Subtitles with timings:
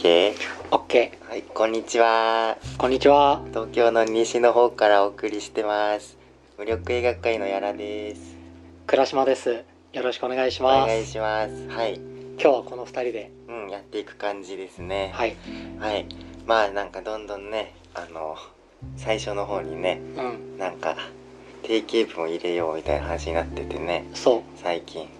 [0.00, 0.34] OK?
[0.70, 2.56] OK はい、こんにちは。
[2.78, 6.16] こんにちは東京の西の方からお送りしてます。
[6.56, 8.34] 無力映画界のやらです。
[8.86, 11.68] 倉島ですよろしくお願いしおます願いします。
[11.68, 15.10] はい、今日はこの二人でうん、やっていく感じですね。
[15.12, 15.36] はい
[15.78, 16.06] はい。
[16.46, 18.38] まあなんかどんどんね、あの、
[18.96, 20.96] 最初の方にね、うんなんか
[21.62, 25.19] 定型文を入れようみたいな話になっててね、そう最近。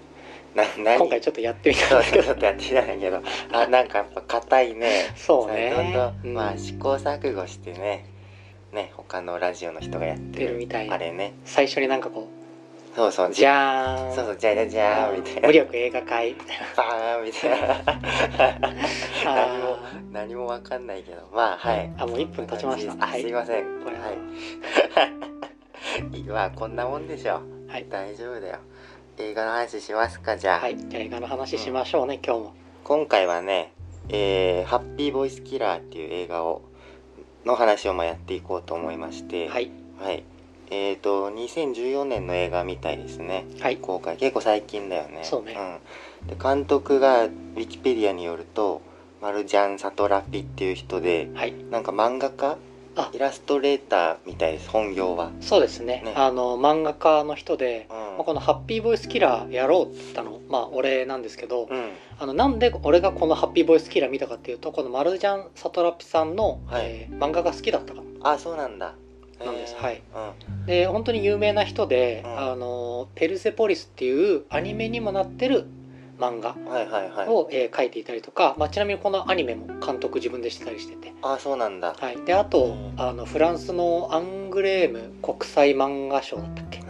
[0.55, 2.23] 今回ちょっとやってみたんそうだけど。
[2.25, 3.23] ちょっとやってみたんだけど、
[3.53, 5.13] あ、なんかやっぱ硬いね。
[5.17, 5.71] そうね。
[5.71, 6.35] どんどん、うん。
[6.35, 8.07] まあ試行錯誤してね、
[8.73, 10.89] ね、他のラジオの人がやってるるみたい。
[10.89, 11.35] なあれね。
[11.45, 12.29] 最初になんかこ
[12.97, 15.17] そうそう、うじゃーんそうそう、じゃじゃじゃーん。
[15.17, 15.47] みたいな。
[15.47, 16.31] 無力映画会。
[16.31, 17.69] みたいバーンみたいな。
[19.35, 19.79] な 何もあ、
[20.11, 21.93] 何もわかんないけど、まあ、はい。
[21.97, 22.97] あもう1分経ちました。
[23.05, 23.65] あ、すいません。
[23.85, 24.07] これは。
[24.07, 24.17] はい。
[26.27, 27.41] まあ、こんなもんでしょ。
[27.69, 27.87] はい。
[27.89, 28.59] 大丈夫だよ。
[29.21, 30.61] 映画の話しますか、じゃあ。
[30.61, 33.73] はいじゃあ映画の話しましょうね、今日も今回はね、
[34.09, 36.63] えー、ハッピーボイスキラーっていう映画を、
[37.45, 40.25] の話をまあやっていこうと思いまして、はいはい。
[40.71, 43.45] えーと、2014年の映画みたいですね。
[43.61, 44.17] はい公開。
[44.17, 45.21] 結構最近だよね。
[45.23, 46.27] そうねん。
[46.27, 48.81] で、監督が、ウィキペディアによると、
[49.21, 52.57] マルジャン・サトラピっていう人で、はいなんか漫画家？
[52.97, 55.31] あイラストレーターみたいです、本業は。
[55.41, 58.10] そうですねねあの漫画家の人で、うん。
[58.21, 60.41] まあ、この「ハッピーボイスキラー」やろうって言ったの？
[60.51, 61.91] まあ俺なんですけど、うん。
[62.19, 68.93] あのなんで俺がこの「ハッピーボイスキラー」見たかっていうとこのマルジャン・サトラピさんの、はいえー漫画が好きだったからあ、そうなんだ。
[69.43, 70.03] なんですはい。
[70.59, 70.67] うん。
[70.67, 75.65] で本当に有名な人で、うんあのペルセポリスっていうアニメにもなってる
[76.19, 77.29] 漫画はいはいはい。
[77.29, 81.95] を、えー描いていたりとか、まあ、ちなみにこのアニメも監督自分でしてたりしてて、あ、そうなんだ。
[81.99, 86.81] はい、であとうんあのフランスのアングレーム国際漫画賞だったっけ？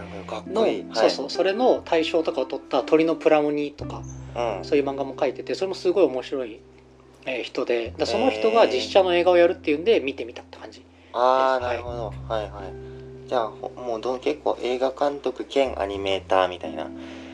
[0.47, 0.95] の。
[0.95, 4.03] そうそうそれの大賞とかを取った「鳥のプラモニ」とか
[4.35, 4.59] うん。
[4.59, 4.65] うん。
[4.65, 6.61] そういう漫画も描いててそれもすごい面白い、
[7.27, 10.83] えー人でだその人が実写の映画をやるっていうんで見てみたって感じ
[11.13, 12.15] ああ、なるほど。
[12.29, 12.63] はいは
[13.27, 13.29] い。
[13.29, 16.89] じゃあ、ほもうどん結構映画監督兼アニメーターみたいな。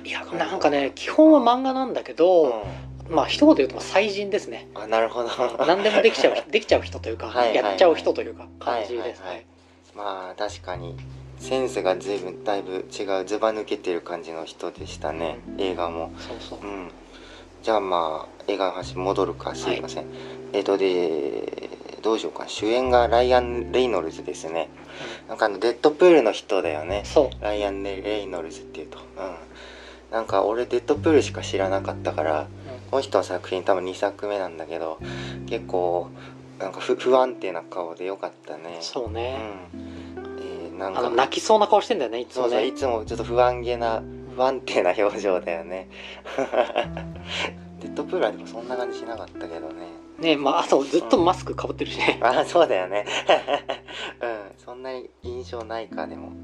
[0.05, 3.15] いやなんかね基本は漫画なんだけど、うん。
[3.15, 5.29] まあ一言言うと才人ですねあ、なるほど。
[5.67, 9.47] 何でもできちゃうできちゃう人というか、はいはいはいやっちゃう人というか感じですはいはいはいね
[9.95, 10.97] まあ確かに
[11.39, 16.13] センスが随分だいぶ違うずば抜けてる感じの人でしたね、映画も。
[16.19, 16.67] そうそう。
[16.67, 16.91] うん。
[17.63, 20.07] じゃあまあ映画の話戻るかすいません、
[20.53, 21.71] えっ、とで
[22.03, 22.45] どうしようか。
[22.47, 24.69] 主演がライアン・レイノルズですね。
[25.29, 27.03] なんかあのデッドプールの人だよね。
[27.05, 27.43] そう。
[27.43, 28.99] ライアン・レイノルズっていうと。
[28.99, 29.37] うん。
[30.11, 32.49] なんか俺デッドプールしか知らなかったから
[32.91, 34.99] この人の作品多分2作目なんだけど
[35.47, 36.11] 結構
[36.59, 38.79] なんか不不安定な顔でよかったね。
[38.81, 39.37] そうね、
[39.75, 39.96] うん、えー、
[40.79, 42.51] なんあかの泣きそうな顔してんだよねいつもね。
[42.51, 44.03] そうそういつもちょっと不安げな
[44.35, 45.89] 不安定な表情だよね。
[47.81, 49.87] デッドプールはでもそんな感じしなかったけどね。
[50.19, 53.07] ねまああとずっとマスクかぶってるしね、あそうだよね。
[54.21, 54.39] うん。
[54.59, 56.35] そんなに印象ないかでも、うん、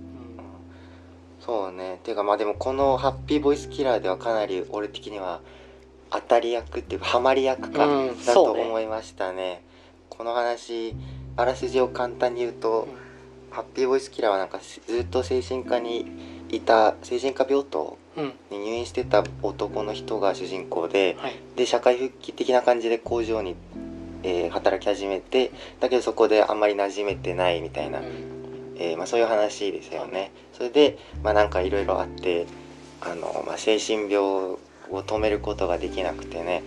[1.41, 2.00] そうね。
[2.03, 5.41] ていうかまあでもこの「ハッピーボイスキラー」ではかなり俺的には
[6.10, 8.25] 当たり役っていうかハマり役か、うん。
[8.25, 9.64] だと思いましたね。
[10.09, 10.94] この話
[11.37, 12.87] あらすじを簡単に言うと、
[13.53, 16.07] ハッピーボイスキラーはなんかずっと精神科に
[16.49, 17.99] いた精神科病棟
[18.51, 21.35] に入院してた男の人が主人公ではい。
[21.55, 23.55] で社会復帰的な感じで工場に、
[24.23, 28.77] えー働き始めてだけどそこであんまり馴染めてないみたいな、うん。
[28.79, 30.33] えーまあ、そういう話ですよね。
[30.55, 32.47] それでまあなんかいろいろあって
[33.03, 34.59] あの、まあ、精神病を
[34.91, 36.62] 止めることができなくてね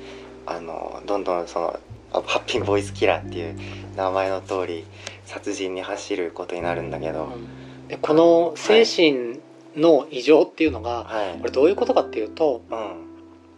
[0.45, 1.79] あのどんどんその
[2.13, 3.57] あハッピーボイスキラーっていう
[3.95, 4.85] 名前の通り
[5.25, 7.87] 殺人に走ることになるんだけど、うん。
[7.87, 9.39] でこの精神
[9.75, 11.39] の異常っていうのが、はい。
[11.39, 12.77] これどういうことかっていうとうん。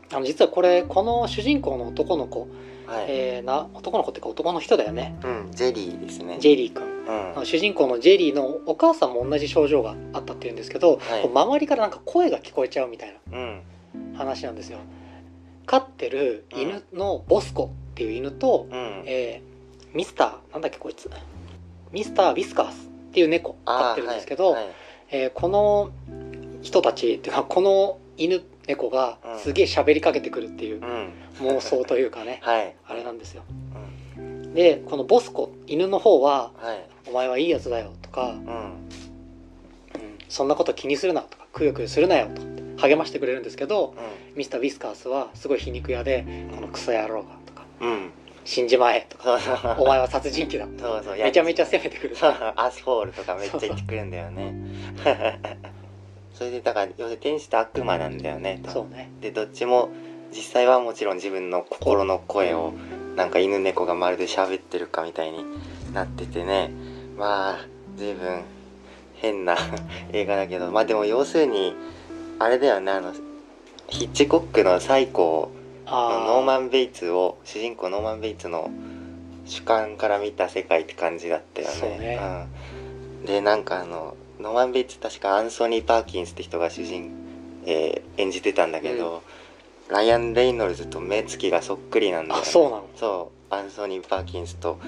[0.09, 2.47] あの実はこれこの主人公の男の子、
[2.85, 5.17] はい、えーな男の子っていうか男の人だよね。
[5.23, 5.51] うん。
[5.51, 6.37] ジェリーですね。
[6.39, 6.85] ジェリー君。
[7.37, 7.45] うん。
[7.45, 11.27] 主人公のジェリーのお母さんも同じ症状があったっていうんですけど、はい。
[11.27, 13.61] 周りからなんか声が聞こえちゃうみたいうん。
[14.13, 14.79] な話なんですよ。
[15.65, 19.03] 飼ってる犬のボスコっていう犬と、うん。
[19.05, 19.57] えー
[19.93, 21.09] ミスターなんだっけこいつ
[21.91, 22.77] ミスター・ウィスカースっ
[23.13, 24.73] ていう猫飼ってるんですけど、はいはい。
[25.11, 25.91] えーこの
[26.63, 29.39] 人たちっていうかこの犬猫がうん。
[29.39, 31.13] すげえ喋りかけてくるっていううん。
[31.47, 32.75] 妄想というかね はい。
[32.87, 33.43] あれなんですよ。
[34.17, 34.53] うん。
[34.53, 38.35] でこのボスコ犬の方ははい「お前はいいやつだよ」とかうん。
[38.35, 38.71] うん
[40.29, 42.47] そんなこと気にするなとかくよくよするなよとか
[42.89, 43.93] 励ましてくれるんですけど
[44.35, 48.11] ミスター・ウィスカースはすごい皮肉屋で「このクソ野郎が」とかうんうん
[48.47, 49.37] 「死んじまえ」とか。
[49.39, 51.17] そうそう「お前は殺人鬼だ」そうそう。
[51.17, 52.15] めちゃめちゃ攻めてくる。
[52.15, 54.55] そ う asshole とかめっちゃ言ってくるんだよね。
[56.33, 58.61] それでだから要するに天使と悪魔なんだよね。
[58.69, 59.11] そうね。
[59.19, 59.89] でどっちも
[60.31, 62.71] 実際はもちろん自分の心の声を
[63.17, 65.43] なんか犬猫がまるで喋ってるかみたいに
[65.93, 66.71] なっててね。
[67.17, 67.65] まあ
[67.97, 68.43] 随分
[69.15, 69.57] 変な
[70.13, 70.71] 映画だけど。
[70.71, 71.75] まあでも要するに
[72.39, 72.93] あれだよね。
[72.93, 73.13] あの
[73.89, 75.56] ヒッチコックの最高あ
[75.89, 78.69] ノーマン・ベイツを主人公ノーマン・ベイツの
[79.45, 81.97] 主観から見た世界って感じだったよね。
[81.97, 82.47] ね
[83.21, 87.11] うん、でなんかあのノーマン・ベイツ確かアンソニー・パーキンスって人が主人、
[87.65, 89.21] えー演じてたんだけど、
[89.89, 92.89] ライアン・レイノルズと目つきがそっくりなんだよ、ね、あそうなの。
[92.95, 93.53] そう。
[93.53, 94.79] アンソニー・パーキンスと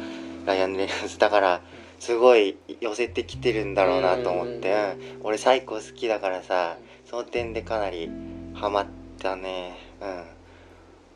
[0.46, 1.62] ライアン・レイノルズだから
[2.00, 4.80] すごい寄せてきてるんだろうなと思って、うん。
[4.80, 5.22] うん。
[5.24, 8.10] 俺サイコ好きだからさその点でかなり
[8.56, 8.88] ハマっ
[9.20, 9.78] たね。
[10.02, 10.39] うん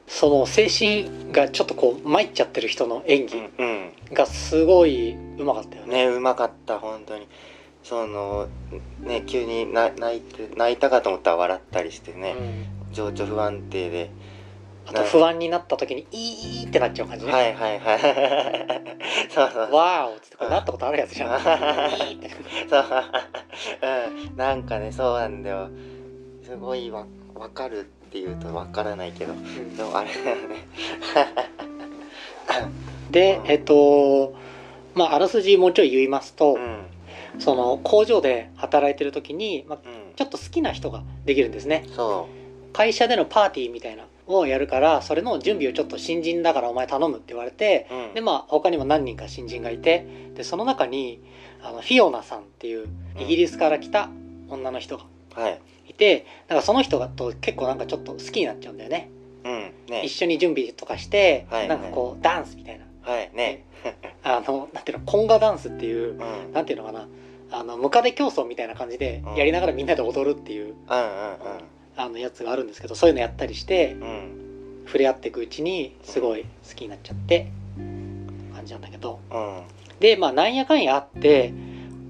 [0.07, 3.49] その精神がちょっとこう参っちゃってる人の演技
[4.13, 6.07] がすごいうまかったよね。
[6.07, 7.27] ねうまかった本当に。
[7.83, 8.47] その
[9.01, 12.35] ね急にな泣いて泣いたかと思ったら笑ったりしてね、
[12.87, 12.93] うん。
[12.93, 14.11] 情緒不安定で、
[14.87, 17.99] あと不安になった時に「いい」ってなっちゃう感じね、はいはいはい。
[19.29, 19.73] そうそう。
[19.73, 22.07] わーおっつってこれなったことあるやつじゃん。
[22.07, 22.29] いいって
[22.69, 22.85] そう。
[24.29, 24.37] うん。
[24.37, 25.69] なんかねそうなんだよ。
[26.43, 29.33] すごいわ分かるっていうと分からないけど。
[29.33, 29.75] うん。
[29.75, 30.67] でもあれだよね。
[33.09, 34.35] でえっと
[34.93, 36.85] まああらすじもうちょい言いますと、うん。
[37.39, 40.13] その工場で働いてる時に、まあ、うん。
[40.15, 41.85] ちょっと好きな人ができるんですね。
[41.87, 42.27] そ
[42.71, 51.21] 会社でのパーティーみたいなのをやるからそれの準備をちょっと新人だからお前頼むって言われてう、うん、でまあ他にも何人か新人がいてでその中に
[51.61, 52.87] あのフィオナさんっていう
[53.19, 54.09] イギリスから来た
[54.49, 55.61] 女の人がはい。
[55.89, 59.09] いてなんかその人がと結構なんかちょっと好きになっちゃうんだよね。
[59.43, 59.71] うん。
[59.89, 60.03] ね。
[60.03, 61.67] 一緒に準備とかして、はい。
[61.67, 62.85] なんかこうダンスみたいな。
[63.01, 63.29] はい。
[63.33, 63.65] ね。
[64.23, 66.53] あのなんていうのコンガダンスっていううん。
[66.53, 67.07] なんていうのかな。
[67.51, 69.35] あのムカデ競争みたいな感じでうん。
[69.35, 70.75] やりながらみんなで踊るっていううん
[71.95, 74.01] あのやつがあるんですけどそういうのやったりしてうん。
[74.01, 74.43] うんうん
[74.85, 77.47] 触れ合っていくうちにすごい好きになっちゃって
[78.53, 79.19] 感じなんだけど。
[79.31, 79.61] うん。
[79.99, 81.53] でまあなんやかんやあって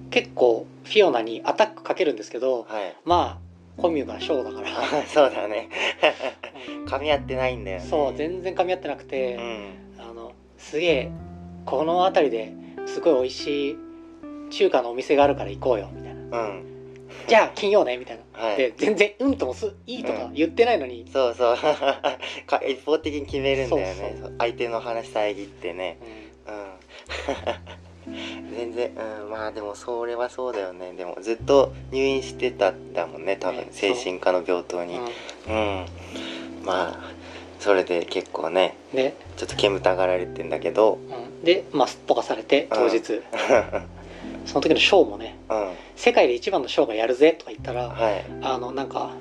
[0.10, 2.96] 結構フィオナにアタックかけるんですけどはい。
[3.06, 4.70] まあコミュがショーだから。
[5.08, 5.70] そうだね。
[6.70, 7.86] う ん噛み合ってないんだよね。
[7.86, 9.74] そう全然噛み合ってなくて、うん。
[10.00, 11.12] あのすげえ
[11.66, 12.54] この辺りで
[12.86, 13.78] すごい美味しい
[14.52, 16.40] 中華のお店があるから行こうよみたいな。
[16.40, 16.64] うん。
[17.28, 18.40] じゃあ金曜ねみたいな。
[18.40, 18.58] はい。
[18.58, 21.58] で全然「うん」ともす「いい」とか言ってないのに、そうそう。
[22.46, 24.16] か一方的に決めるんだよね。
[24.38, 25.98] 相手の話遮ってね。
[26.48, 26.56] うん。
[26.56, 27.83] うん
[28.63, 28.92] 全然
[29.24, 30.94] うんまあでもそれはそうだよね。
[30.94, 33.57] でもずっと入院してたんだもんね多分。
[33.62, 34.98] ね精神科の病棟に。
[34.98, 35.00] う。
[35.00, 35.86] んうん。
[36.63, 37.00] まあ
[37.60, 40.94] それで結構ねで,、ちょっと煙たがられてんだけど。
[40.94, 43.01] うん、でまあすっぽかされて当日、
[44.45, 48.25] その時のショーもねうん「世界で一番のショーがやるぜ」とか言ったら、はい。
[48.42, 49.12] あのなんか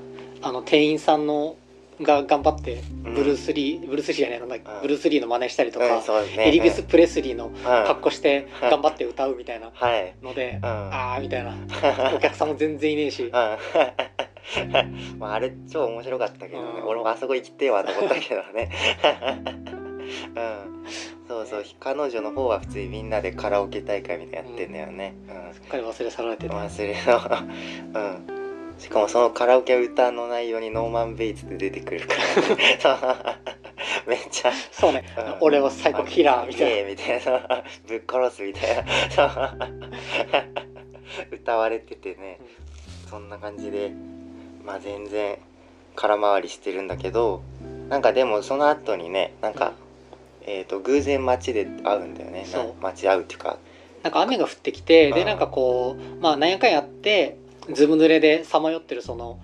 [0.41, 1.57] あの店員さんの
[2.03, 4.83] が頑張ってブルース・リー、ブルース・リーじゃないのうん。
[4.83, 6.49] ブルース・リーの真似したりとうんか、そうね。
[6.49, 7.55] エリビス・プレスリーのうん。
[7.63, 10.15] 格好して頑張って歌うみたいなはい。
[10.23, 10.67] ので、うん。
[10.67, 11.55] ああみたいな。
[12.15, 13.25] お客さんも全然いねえし。
[13.25, 13.31] うん。
[15.19, 16.89] まああれ超面白かったけどね、うん。
[16.89, 18.71] 俺もあそこ行きてえわと思ったけどね。
[20.37, 20.85] うん。
[21.29, 21.65] そうそう。
[21.81, 25.15] 彼女の方は普通にみんなでカラオケ大会みたいなのやってんだよね。
[25.53, 26.97] すっかり忘れ去られてうんて、忘れ
[27.95, 28.01] の。
[28.01, 28.42] うん
[28.79, 32.15] しかもそのカラオケ歌の内容にノーマン・ベイツで出てくるか
[32.85, 33.39] ら。
[34.07, 34.53] めっちゃ。
[34.73, 35.37] そうね、うん。
[35.41, 37.65] 俺は最高キラーみたいな、みたいな。
[37.87, 38.85] ぶっ殺すみたい
[39.17, 39.57] な。
[41.31, 42.39] 歌われててね。
[43.09, 43.93] そんな感じで
[44.65, 45.37] まあ全然
[45.95, 47.43] 空回りしてるんだけど
[47.91, 49.75] なんかでもその後にねなんか、
[50.47, 52.47] えー、と偶然街で会うんだよね。
[52.81, 53.59] 街会うっていうか。
[54.03, 55.15] なんか雨が降ってきて、うん。
[55.15, 57.37] でなんかこうまあなんやかんやって
[57.71, 59.39] ずぶ濡れでさまよってるその、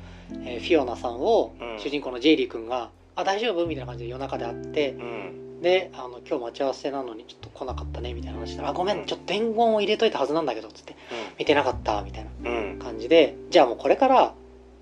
[0.45, 1.79] えーフィオナさんを、うん。
[1.79, 5.63] 主人公のジェイリー君が「あ大丈夫?」みたいな感じで夜中で会ってうん。
[5.63, 10.95] であの「今日待ち合わせなのにちょっと来なかったね」みたいな話したら「あごめうんんちょっと伝言を入れといたはずなんだけど」つって
[11.39, 14.35] 「見てなかった」みたいな感じでじゃあもうこれから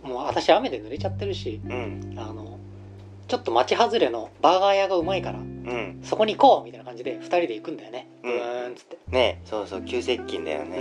[0.03, 2.15] もう私雨で濡れちゃってるしうん。
[2.17, 2.59] あの
[3.29, 6.01] ちょっと町外れのバーガー屋がうまいからうん。
[6.03, 8.07] そこに行こうみたいな感じで2人で行くんだよね。
[8.23, 8.31] うう
[8.69, 8.99] んっつって。
[9.09, 10.81] ねそうそう急接近だようね、ん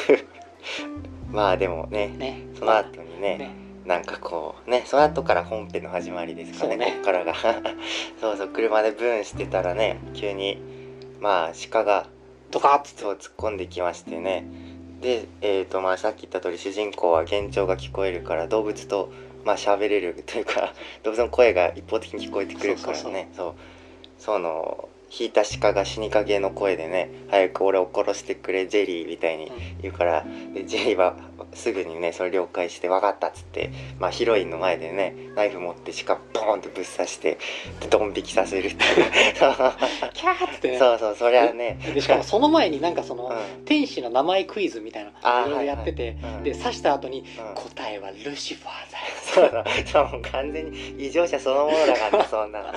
[1.32, 2.42] まあでもねね。
[2.58, 3.50] その後にねね。
[3.86, 6.92] なんかこうねその後から本編の始まりですかねね。
[6.96, 7.34] こっからが。
[8.20, 10.58] そうそう車でブーンしてたらね急に
[11.20, 12.06] まあ鹿が
[12.50, 14.44] ドカッつってそう突っ込んできましてね。
[15.00, 19.10] でえーとまあさっき言った通り主人公は幻聴が聞こえるから動物と
[19.44, 23.30] まあ喋れるというか動物の声が一方的に聞こえてくるからね。
[23.34, 23.54] そう。
[24.18, 29.50] その引いた鹿が死にかけの声でね「早く俺を殺してくれジェリー」みたいに
[29.82, 30.24] 言うから
[30.54, 31.16] でジェリーは
[31.54, 37.38] すぐにねそれ了解して「分かった」っつって、まあ、ヒロインの前でねナイフ持って鹿ボーンってぶっ刺して
[37.80, 38.84] でドン引きさせるって。
[40.14, 40.78] キャーってね。
[40.78, 43.64] そうそうそりゃねでしかもその前になんかその、うん。
[43.64, 46.44] 天使の名前クイズみたいなあーいろいろやってて、はいはいうん。
[46.44, 47.54] で刺した後に、うん。
[47.54, 50.10] 答えはルシファーだそうそう。
[50.10, 52.72] そう完全に異常者そのものだからねそんなの。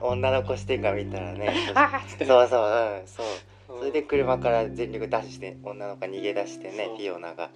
[0.00, 2.48] 女の子視点から見たらねあーっつってねそう。
[2.48, 7.50] そううんそううんそれで車から全力ダッシュして女の子が逃げ出してねフィオナが。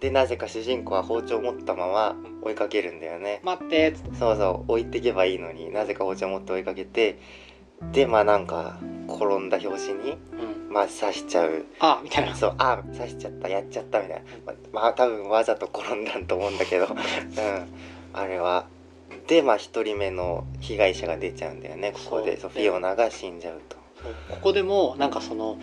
[0.00, 3.40] でなぜか主人公は包丁を持ったまま追いかけるんだよね。
[3.44, 3.88] 待って。
[3.90, 7.18] っつってそうそう置いてけばいいのになぜか包丁を持って追いかけて
[7.92, 10.72] でまあなんか転んだ拍子にうん。
[10.72, 11.66] まあ刺しちゃう。
[11.80, 12.34] あーみたいな。
[12.34, 14.52] そうあ刺しちゃったやっちゃったみたいな。
[14.72, 16.86] ままあ多分わざと転んだんと思うんだけど。
[16.88, 16.96] うん。
[18.14, 18.66] あれは
[19.30, 21.92] でまあ一人目の被害者が出ちゃうんだよね。
[21.92, 23.76] ここでそそううフィオナが死んじゃうと。
[24.28, 25.56] ここでもなんかその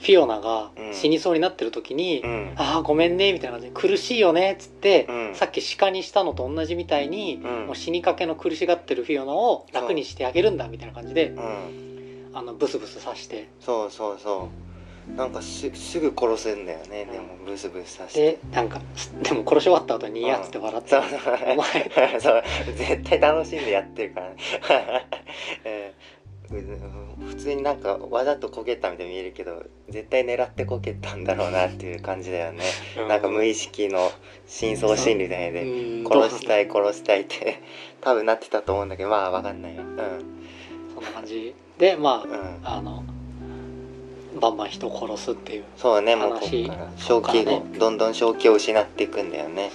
[0.00, 2.52] フィオナが死にそうになってる時に「うん。
[2.56, 5.34] ああごめんね」みたいな感じで「苦しいよね」っつって、うん。
[5.36, 7.66] さっき鹿にしたのと同じみたいに、うん。
[7.66, 14.71] もう死にかけの苦しがってるフィオナを楽にしてあげるんだみたいな感じでうんあのブスブス刺してそうそうそう
[15.16, 17.04] なんかすすぐ殺すんだよね。
[17.04, 18.32] でもブスブスさして。
[18.32, 18.80] でなんか
[19.22, 20.58] でも殺し終わった後にニヤッつって。
[20.58, 21.02] 笑って、そう。
[21.52, 22.42] お前そう。
[22.76, 24.36] 絶対楽しんでやってるからね、
[27.28, 32.64] 普通になんかわざとこけたみたいに見えるけど絶対狙ってこけたんだろうなっていう感じだよね、
[33.08, 34.12] なんか無意識の
[34.46, 37.60] 深層心理みたい殺したい殺したいって。
[38.02, 39.82] 多分なってたと思うんだけどまあわかんないよ。
[39.82, 39.88] うん。
[40.94, 41.54] そんな感じ。
[41.78, 42.32] でまうん。
[42.64, 43.02] ああの
[44.40, 49.70] バンバン人を殺すっていうそうねもうこ話こから正気をどんどん正気を失っていくんだよね。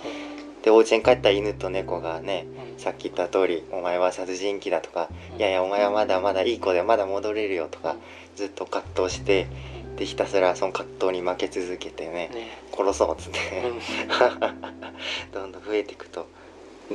[0.64, 2.46] でお家に帰った犬と猫がね
[2.76, 2.80] うん。
[2.80, 5.38] さっき言った通り「お前は殺人鬼だ」とか「うん。
[5.38, 7.98] いやいやお前はまだまだいい子でまだ戻れるよ」とかうん。
[8.36, 9.48] ずっと葛藤して
[9.96, 12.58] でひたすらその葛藤に負け続けてねね。
[12.76, 13.40] 殺そうっつって。
[13.66, 13.80] うん。
[15.34, 16.28] どんどん増えていくと。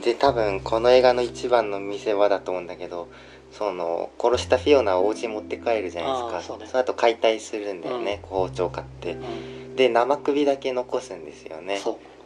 [0.01, 3.09] で多分この映画の一番の見せ場だと思うんだけど
[3.53, 6.43] その殺したフィオナをお家に持って帰るじゃないですか。
[6.43, 6.67] そうね。
[6.73, 9.13] の後解体するんだよね、包丁買って。
[9.13, 9.77] うん。
[9.77, 11.81] で生首だけ残すんですよね。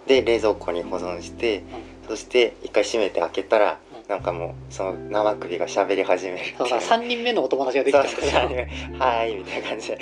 [0.06, 1.64] で冷蔵庫に保存して
[2.09, 4.09] そして一回閉めて開けたらうん。
[4.09, 9.99] なんかもうその生首が喋り始めるそうだから3人目のお友達ができたんですよはーいみたいな感じで。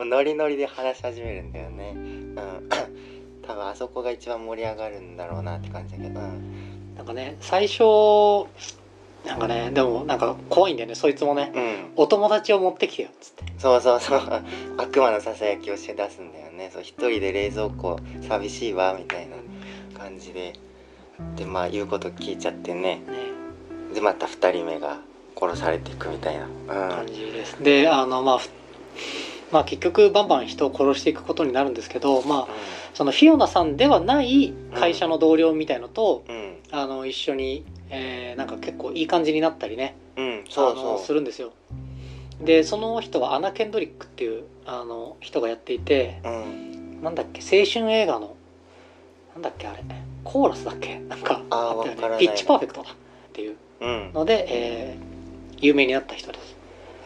[0.00, 1.92] ノリノリで話し始めるんだよね。
[1.94, 2.34] うん。
[3.46, 6.20] 多分あそこが一番盛り上がるんだろうなって感じだけど。
[6.20, 6.94] うん。
[6.96, 8.46] なんかね最初
[9.24, 11.52] なんかねでもなんか怖いんだよねそいつもね。
[11.54, 11.92] うん。
[11.96, 13.44] お友達を持ってきてよっつって。
[13.58, 14.20] そうそうそう。
[14.76, 16.70] 悪魔のささやきをし出すんだよね。
[16.72, 19.36] そう一人で冷蔵庫寂しいわみたいな
[19.98, 20.52] 感じで
[21.36, 22.80] でまあ言うこと聞いちゃってね。
[22.80, 23.02] ね。
[23.94, 24.98] でまた2人目が
[25.36, 26.46] 殺されていくみたいな。
[26.66, 27.62] 感じです。
[27.62, 28.50] であのまあふ
[29.50, 32.48] まあ結局バンバン人を殺していくことになるんですけどまあ
[32.94, 36.36] そのフィオナさんではない会社の同僚みたいのと、うん。
[36.36, 36.54] うん。
[36.70, 37.64] あの一緒に、
[37.94, 39.94] えーなんか結構いい感じになったりね。
[40.16, 41.14] うんそうそう。
[41.14, 41.52] るんですよ。
[42.40, 47.02] でその人はアナ・ケンドリックっていうあの人がやっていてうん。
[47.02, 48.36] なんだっけ青春映画の
[49.34, 49.82] なんだっけあれ。
[50.24, 50.98] コーラスだっけ？
[51.00, 52.18] なんかあーったよね。
[52.18, 52.94] ピッチパーフェクトだっ
[53.32, 53.56] ていう。
[53.80, 54.10] うん。
[54.12, 55.14] ので、えー
[55.60, 56.56] 有名になった人です。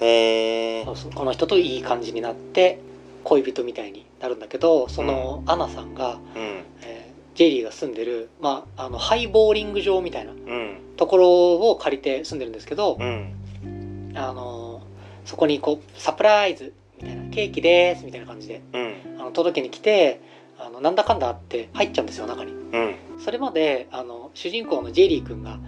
[0.01, 2.81] へえこの人といい感じになって
[3.23, 6.65] 恋人みたいになるんだけどそのアナさんが、うん。
[6.83, 7.08] えー
[7.39, 10.79] ジェリーが住んでる、まあ、あのハイボーリング場みたいなうん。
[10.97, 14.13] ところを借りて住んでるんですけど、うん。
[14.17, 14.83] あの
[15.25, 19.21] そこにこうサプライズみたいなケーキですみたいな感じでうん。
[19.21, 20.21] あの届けに来て
[20.59, 22.51] あのなんだかんだあって入っちゃうんですよ中に。
[22.51, 22.97] うん。
[23.21, 25.61] それまであの主人公のジェリー君が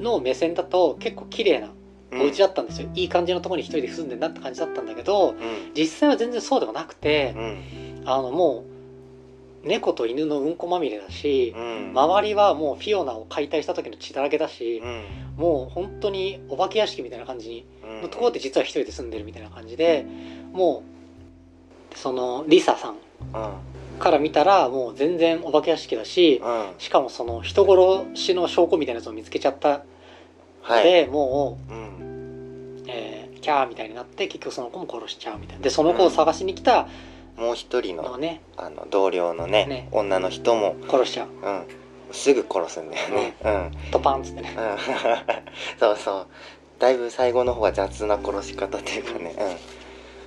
[0.00, 1.68] の目線だと結構綺麗な
[2.14, 5.36] お家だったんですよ、いい感じのところに一人で住んでんなって感じだったんだけどうん。
[5.72, 8.02] 実際は全然そうではなくてうん。
[8.06, 8.71] あのもう
[9.64, 11.92] 猫と犬のうんこまみれだしうん。
[11.94, 15.04] 周りはもうフィオナを解体した時の血だらけだしうん。
[15.36, 17.64] もう本当にお化け屋敷みたいな感じ
[18.02, 20.04] のところで実は一人で住んでるみたいな感じで
[20.52, 20.82] も
[21.94, 22.96] うそのリサさん
[23.34, 23.98] うん。
[23.98, 26.74] から見たらもう全然お化け屋敷だしうん。
[26.78, 29.68] しかもその人殺しの証拠みたいなやつを見つけちゃった。
[29.78, 29.84] の
[30.62, 30.84] はい。
[30.84, 32.82] で、もうん。
[32.82, 35.64] う、えーキャーみたいになって結局その子も殺しちゃうみたいな。
[35.64, 36.86] でその子を探しに来た
[37.36, 38.40] もう一人のね。
[38.56, 39.88] あの同僚のねね。
[39.92, 41.28] 女の人も殺しちゃう。
[41.28, 41.62] うん。
[42.12, 43.36] すぐ殺すんだよね。
[43.44, 43.70] うん。
[43.90, 44.54] トパンっつってね。
[44.56, 44.78] うん。
[45.80, 46.26] そうそう。
[46.78, 49.34] だいぶ最後の方は雑な殺し方っていうかね。
[49.38, 49.56] うん。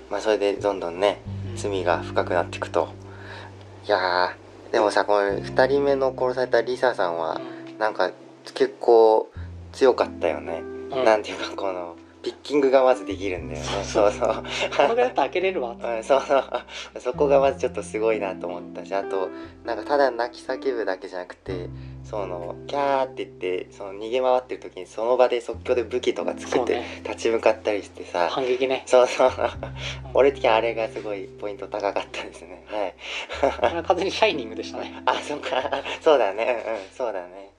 [0.09, 1.21] まあそれでどんどんね
[1.55, 2.89] 罪が深くなっていくと。
[3.85, 7.39] いやーでもさこの2人目の殺されたリサさんは
[7.77, 8.11] なんか
[8.53, 9.29] 結構
[9.71, 11.05] 強かったよね、うん。
[11.05, 13.65] なんていうかこのピッキングがまずできるんだよね。
[13.83, 14.43] そうそう。
[14.75, 15.75] このぐらいだと開けれるわ。
[15.79, 16.43] うん、そうそう。
[16.99, 19.29] そこがまずちょっとすごいなと思ったしあと
[19.63, 21.69] なんかただ泣き叫ぶだけじゃなくて
[22.03, 28.27] そのキャーって言ってその逃げ回ってる時にその場で即興で武器とかつけて立ち向かったりしてさ。
[28.31, 28.81] 反撃ね。
[28.87, 29.31] そうそう。
[30.15, 32.65] 俺的にあれがすごいポイント高かったですね。
[32.67, 32.87] は
[33.81, 33.83] い。
[33.83, 34.99] 完全にシャイニングでしたね。
[35.05, 35.61] あそっか。
[36.01, 36.63] そうだね。
[36.65, 37.51] うんうんそうだね。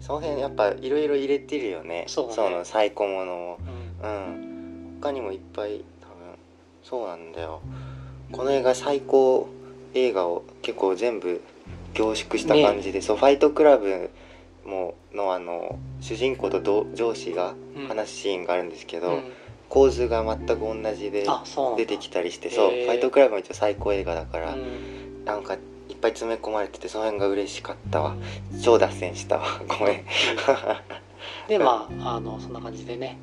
[0.00, 2.04] その辺やっぱいろいろ入れてるよね。
[2.08, 3.58] そうだねの最高ものを。
[3.66, 4.98] うんうん。
[5.00, 6.38] 他にもいっぱい多分
[6.82, 7.60] そうなんだよ。
[8.30, 9.48] この映画最高
[9.94, 11.42] 映画を結構全部
[11.94, 14.10] 凝縮した感じで、そうファイトクラブ
[14.64, 17.88] ものあの主人公と同上司がうん。
[17.88, 19.32] 話すシーンがあるんですけど、うん。
[19.68, 21.26] 構図が全く同じで
[21.78, 25.24] 出てきたりしてそう、ファイトクラブも一応最高映画だから、うん。
[25.24, 25.54] なんか
[25.88, 28.14] いっぱい詰め込まれててその辺が嬉しかったわ。
[28.62, 29.44] 超脱線したわ。
[29.66, 30.04] ごめん。
[31.48, 33.18] でまあ あのそんな感じでね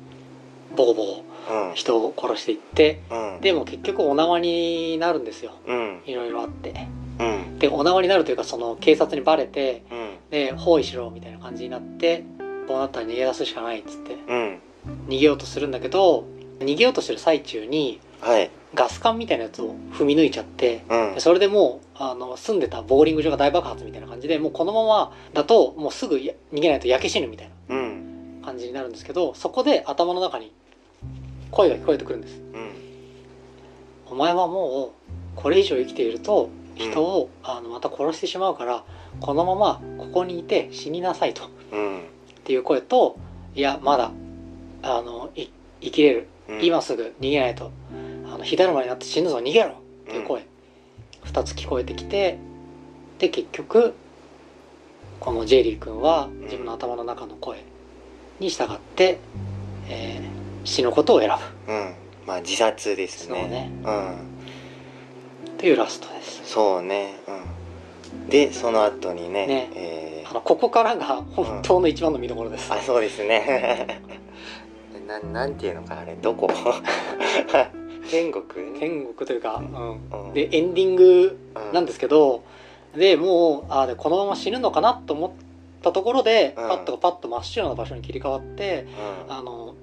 [0.76, 1.24] ボコボコ
[1.68, 1.74] うん。
[1.74, 3.40] 人を殺していってうん。
[3.40, 5.52] でも結局お縄になるんですよ。
[5.66, 6.02] うん。
[6.06, 6.86] いろいろあって。
[7.18, 7.58] うん。
[7.58, 10.16] でお縄になるというかその警察にバレてうん。
[10.30, 12.24] で包囲しろみたいな感じになって
[12.68, 14.60] こうなったら逃げ出すしかないっつってうん。
[15.08, 16.24] 逃げようとするんだけど
[16.60, 18.50] 逃げようとしてる最中にはい。
[18.74, 21.14] ガス管みたいなやつを踏み抜いちゃってうん。
[21.14, 28.40] でそれでもうあの住んでたボーリング場が大爆発みたいな感じでもうこのままだともうすぐや逃げないと焼け死ぬみたいなうん。
[28.44, 30.52] 感じになるんですけどそこで頭の中に
[31.50, 32.40] 声が聞こえてくるんです。
[32.54, 32.70] うん。
[34.06, 38.84] お前はもうこれ以上生きていると人を、あのまた殺してしまうから
[39.20, 41.44] このままここにいて死になさいと。
[41.44, 42.02] っうん。
[42.44, 43.16] ていう声と
[43.54, 44.12] いやまだ
[44.82, 45.48] あのい
[45.80, 46.28] 生きれる。
[46.48, 46.64] うん。
[46.64, 47.70] 今すぐ逃げないと。
[48.32, 49.70] あの火だるまになって死ぬぞ逃げろ。
[49.70, 49.72] っ
[50.12, 50.44] ていう声、
[51.24, 52.36] 2つ聞こえてきて
[53.18, 53.94] で結局
[55.20, 57.62] このジェリー君は自分の頭の中の声
[58.40, 59.18] に従って、
[59.88, 61.30] えー死ぬことを選
[61.68, 61.94] うん。
[62.26, 63.40] まあ自殺ですね。
[63.40, 63.70] そうね。
[63.84, 65.52] うん。
[65.56, 66.42] ぶというラストです。
[66.44, 67.16] そうね。
[67.28, 68.28] うん。
[68.28, 69.70] でその後にねね。
[69.74, 70.30] えー。
[70.30, 74.00] あのここからが本当の一番の見どころです、あそうですね。
[75.08, 76.48] ななんていうのかなあれどこ？
[78.10, 78.44] 天国？
[78.78, 80.32] 天国というか、うん、うん。
[80.32, 81.72] でエンディングうん。
[81.74, 82.44] なんですけど
[82.94, 85.30] でもうあでこのまま死ぬのかなと思っ
[85.82, 86.68] たところで、うん。
[86.68, 88.86] パッとパッと真っ白な場所に切り替わって
[89.26, 89.34] うん。
[89.34, 89.74] あの、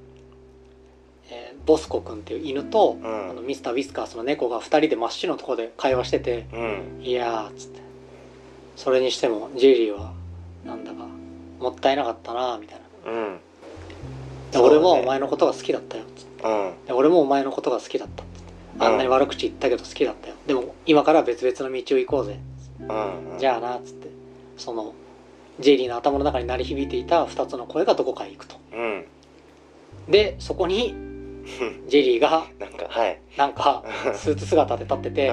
[1.30, 3.30] えーボスコ君っていう犬と、うん。
[3.32, 7.82] あのミスター・ウィスカースの猫が2人で真っ白なところで会話しててうん「いやー」っつって。
[8.78, 10.14] それにしてもジェリーは
[10.66, 11.06] なんだか
[11.60, 13.12] もったいなかったなみたいな。
[13.12, 13.40] うん。
[14.62, 16.04] 俺もお前のことが好きだったよ。
[16.16, 16.74] つってうん。
[16.86, 18.42] で俺もお前のことが好きだったっつっ
[18.80, 18.86] て。
[18.86, 20.36] あんなに悪口言ったけど好きだったよ。
[20.46, 22.40] でも今から別々の道を行こうぜ。
[22.80, 22.84] う
[23.36, 23.40] ん。
[23.40, 24.08] じゃあなっつって。
[24.58, 24.94] その
[25.60, 28.56] ジェリーの頭の中に鳴り響いていた2つの声がどこかへ行くと。
[28.74, 29.06] うん。
[30.08, 30.96] でそこに
[31.88, 33.20] ジェリーがなんかはい。
[33.38, 33.84] なんか
[34.14, 35.32] スーツ姿で立ってて、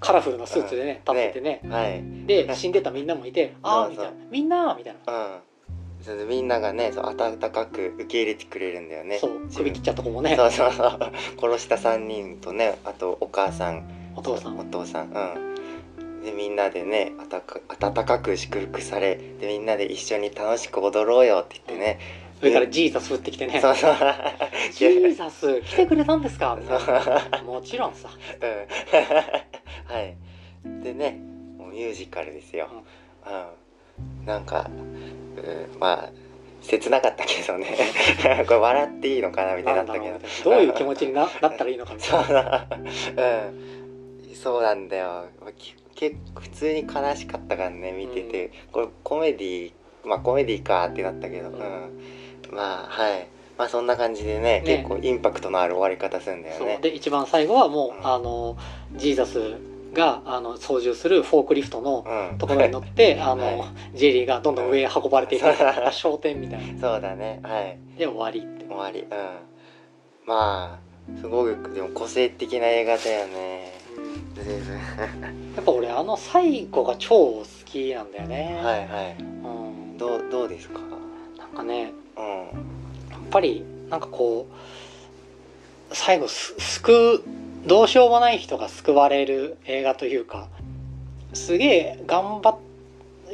[0.00, 1.60] カラフルなスーツでね立っててね。
[1.68, 2.02] はい。
[2.26, 5.12] で死んでたみんなもいて「ああ」みたいな「みんな」みたいな。
[5.12, 5.42] うん。
[6.28, 9.18] みんながねそう温かく受け入れてくれるんだよね。
[9.18, 10.34] そう首切っちゃった子もね。
[10.34, 11.12] そうそうそう。
[11.40, 13.88] 殺した3人とねあとお母さん。
[14.16, 14.58] お父さん。
[14.58, 15.10] お父さん。
[15.10, 16.22] うん。
[16.24, 21.98] でみんなでねあたか温かく祝福されでみんなで一緒に楽しく踊ろうよって言ってね、
[22.42, 23.60] 上からジーザス降ってきてね。
[23.60, 23.96] そうそう
[24.74, 26.58] 「ジーザス来てくれたんですか?」
[27.46, 28.08] もちろんさ。
[28.40, 28.48] うん。
[29.94, 30.16] はい。
[30.82, 31.18] でね
[31.58, 32.68] もうミュージカルですよ、
[33.26, 34.70] うん、なんか、
[35.36, 36.10] うん、まあ
[36.60, 37.66] 切なかったけどね。
[38.46, 40.10] これ笑っていいのかなみたいになったけ
[40.44, 40.50] ど。
[40.50, 44.30] どういう気持ちにななったらいいのかみたそいうなう。
[44.30, 44.34] ん。
[44.34, 45.26] そうなんだよ。
[45.56, 49.72] き結構普通に悲しかったからね見てて、これコメディ
[50.04, 52.21] まあコメディかってなったけど、ううんん
[52.52, 53.26] まあはい。
[53.58, 54.84] まあそんな感じでねね。
[54.84, 56.78] 結構インパクトのある終わり方するんだよね。
[56.82, 58.06] で一番最後はもう、うん。
[58.06, 58.56] あの
[58.94, 59.56] ジーザス
[59.92, 62.38] があの操縦するフォークリフトのうん。
[62.38, 65.52] ところに乗って、あの、はジェリーがどんどん上へ運ばれていくうん。
[65.92, 66.80] 商店みたいな。
[66.80, 67.40] そうだね。
[67.42, 67.78] はい。
[67.98, 68.64] で終わりって。
[68.66, 69.00] 終わり。
[69.00, 69.08] うん。
[70.26, 73.72] まあすごくでも個性的な映画だよね。
[75.56, 79.16] やっぱ俺あの最後が超好きなんだよね、はいはい。
[79.18, 79.24] う
[79.94, 80.80] ん、どうどうですか？
[81.38, 82.24] なんかねうん。
[82.24, 87.22] やっぱりなんかこう最後す救う
[87.66, 90.48] どうしようもない人が救われる映画というか
[91.32, 92.56] すげえ頑張っ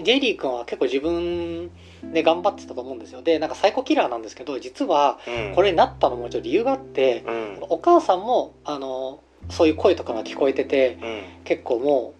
[0.02, 1.70] ジェリー君は結構自分
[2.12, 3.22] で頑張ってたと思うんですよ。
[3.22, 5.54] でなんかサイコキラーなんですけど実はうん。
[5.54, 7.58] これになったのもちょっと理由があってうん。
[7.62, 11.22] お母さんもあのそういう声とかが聞こえててうん。
[11.44, 12.17] 結構もう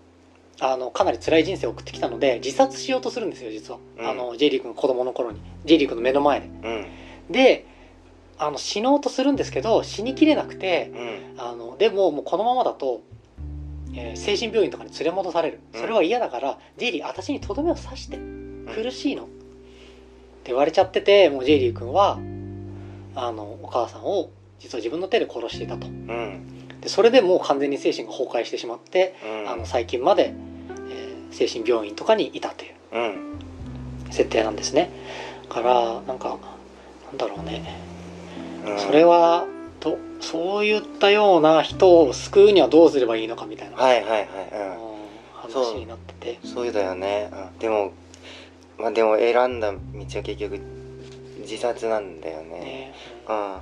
[0.61, 4.09] あのかなり辛い人生を送ってきたので自殺しようとするんですよ実は、うん。
[4.09, 5.41] あのジェリー君が子供の頃に。
[5.65, 6.47] ジェリー君の目の前で。
[6.47, 6.87] うん。
[7.31, 7.67] で
[8.39, 10.93] あの死のうとするんですけど死にきれなくて
[11.37, 11.41] うん。
[11.41, 13.03] あのでももうこのままだと、
[13.95, 15.61] えー精神病院とかに連れ戻される。
[15.75, 18.19] それは嫌だから、ジェリー私にとどめを刺して
[18.75, 19.33] 苦しいの、って
[20.47, 22.19] 言われちゃっててもうジェリー君は
[23.15, 25.87] あのお母さんを実は自分の手で殺していたと。
[25.87, 26.58] うん
[26.89, 29.51] でそれでもう完全に精神が崩壊してしまって、うん。
[29.51, 30.33] あの最近まで、
[30.91, 33.39] えー精神病院とかにいたといううん。
[34.11, 34.91] 設定なんですね。
[35.47, 36.39] だからなんか
[37.07, 37.79] なんだろうね。
[38.65, 38.79] うん。
[38.79, 39.47] それは
[39.79, 44.29] とそういったような人を救うにはどうすればいいのかみたいな、はいはいはい
[45.35, 46.39] 話になってて。
[46.43, 47.93] うんそうだよね、うん、でも
[48.79, 50.59] まあでも選んだ道は結局
[51.41, 52.61] 自殺なんだよね。
[52.61, 52.95] ね。
[53.29, 53.57] うん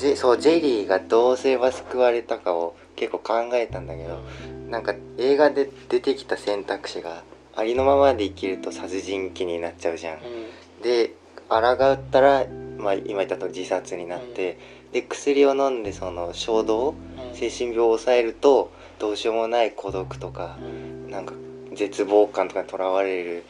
[0.00, 4.22] ジェそうジェリーがどうすれば救われたかを結構考えたんだけど
[4.70, 7.22] なんか映画で出てきた選択肢が
[7.54, 10.14] ありのままで生きると殺人鬼になっちゃうじゃん。
[10.14, 10.82] うん。
[10.82, 11.12] で
[11.50, 12.46] 抗ったら、
[12.78, 14.56] まあ、今言ったと自殺になって、
[14.92, 17.34] で薬を飲んでその衝動うん。
[17.34, 21.10] 精神病を抑えるとどうしようもない孤独とかうん。
[21.10, 21.34] なんか
[21.74, 23.44] 絶望感とかにとらわれる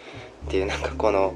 [0.47, 1.35] っていうなんかこの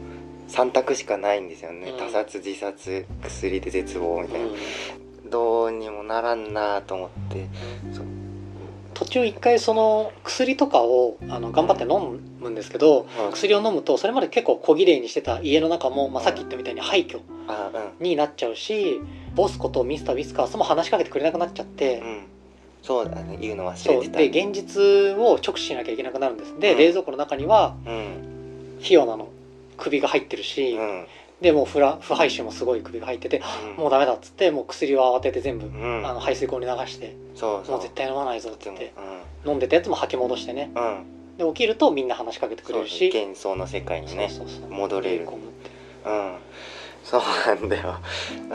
[0.54, 1.98] 3択しかないんですよね、うん。
[1.98, 5.30] 他殺自殺薬で絶望みたいな、うん。
[5.30, 7.46] どうにもならんなと思って。
[8.94, 13.32] 途中一回その薬とかをあの頑張って飲むんですけどうん。
[13.32, 19.00] 薬を飲むとそれまで結構小綺麗にしてた家の中も、まあ、さっき言ったみたいに廃墟あになっちゃうし
[19.34, 22.02] ボスことミスター・ウィスカースも話しかけてくれなくなっちゃって。
[22.82, 23.38] そうだね。
[23.40, 24.18] 言うの忘そうれてた。
[24.18, 24.80] で現実
[25.18, 26.58] を直視しなきゃいけなくなるんです。
[26.60, 26.78] で、うん。
[26.78, 28.78] 冷蔵庫の中にはうん。
[28.78, 29.28] フィオナの
[29.76, 31.06] 首が入ってるし、うん。
[31.40, 33.42] でもう腐ら腐敗臭もすごい首が入ってて、
[33.76, 33.82] うん。
[33.82, 36.06] もうダメだっつってもう薬を慌てて全部、うん。
[36.06, 38.78] あの排水口に流してそうもう絶対飲まないぞってでも。
[38.78, 40.70] 言って飲んでたやつも吐き戻してね。
[40.74, 40.84] うん。
[40.84, 44.30] うんで起きるとみんな話しかけてくれるし幻想の世界にね
[44.70, 45.26] 戻れる。
[46.06, 46.36] うん。
[47.02, 47.96] そうなんだよ。
[48.50, 48.54] う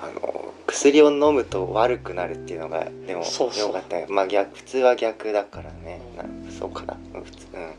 [0.00, 3.66] あの薬を飲むと悪くなるっていうのがでもそうそう。
[3.68, 4.06] よかったよ。
[4.08, 6.96] まあ逆普通は逆だからね、なそうかな。
[7.14, 7.74] うん普通うん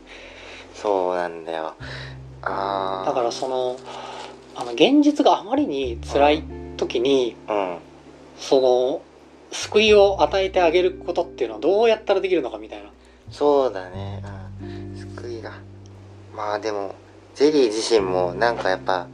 [0.80, 1.74] そうなんだよ。
[2.42, 3.76] ああだからその
[4.54, 6.44] あの現実があまりに辛い
[6.76, 7.78] 時にうん。
[8.38, 9.02] その
[9.52, 12.90] 救いを与えてあげることっていうのはどうやったらできるのかみたいな。
[13.30, 14.22] そうだね。
[14.62, 15.52] うん救いが。
[16.34, 16.94] まあでも
[17.34, 19.06] ジェリー自身もなんかやっぱ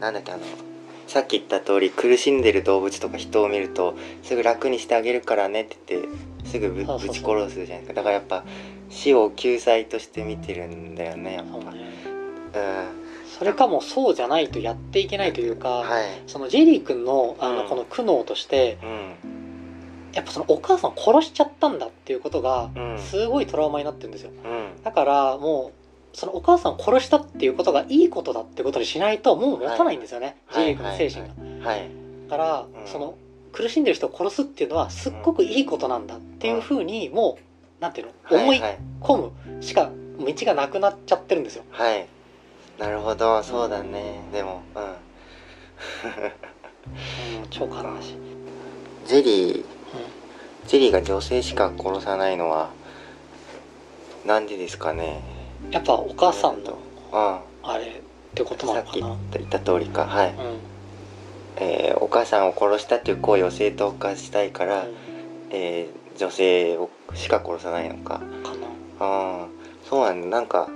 [0.00, 0.42] なんだっけあの
[1.14, 6.08] さっき言った通り苦しんでる動物とか人を見るとすぐ楽にしてあげるからねって言って
[6.48, 7.94] すぐぶぶち殺すじゃないですか。
[7.94, 8.44] だからやっぱ
[8.90, 11.52] 死を救済として見てるんだよねやっぱ。
[11.52, 11.72] そうん。
[13.38, 16.22] それかもそうじゃないとやっていけないというか、はい。
[16.26, 17.56] そのジェリー君のあうん。
[17.58, 19.14] のこの苦悩としてうん。
[20.14, 22.98] やっぱそのお母さんを殺しちゃったんだっていうことがうん。
[22.98, 24.32] すごいトラウマになってるんですよ。
[24.32, 24.82] うん。
[24.82, 25.83] だからもう
[26.14, 30.64] そのお母さんを殺したっていうことがいいことだってことにしないともう持たないんですよね、はい。
[30.64, 31.28] ジェリー君の精神
[31.62, 31.90] が、はい
[32.30, 32.86] だから、うん。
[32.86, 33.14] その
[33.52, 37.38] 苦しんでる人を殺すっていうのはすっごくいいことなんだっていうふうにも
[37.78, 38.38] うなんていうの？
[38.38, 38.78] 思いはい。
[39.00, 41.64] 込むしか道がなくなっちゃってるんですよ。
[41.70, 42.06] はい、はい
[42.78, 43.42] なるほど。
[43.42, 44.20] そうだね。
[44.32, 44.82] でもうん。
[44.82, 44.90] うん。
[47.50, 48.16] 超悲しい、
[49.06, 49.64] ジェリーう
[50.66, 52.70] ジェリーが女性しか殺さないのは
[54.26, 55.20] なんでですかね？
[55.20, 55.20] ん、
[55.70, 56.78] やっぱお母さんの
[57.12, 57.90] うんあれっ
[58.34, 59.14] てことなさっき言のかな。
[59.14, 60.06] った言った通りか。
[60.06, 60.34] はい、うん。
[61.56, 64.86] えーお母さんを殺したという行為を正当化したいから、
[65.50, 68.20] えー女性をしか殺さないのか。
[68.22, 68.66] うんかな。
[69.00, 69.46] ああ。
[69.88, 70.28] そうなんだ。
[70.28, 70.68] なんか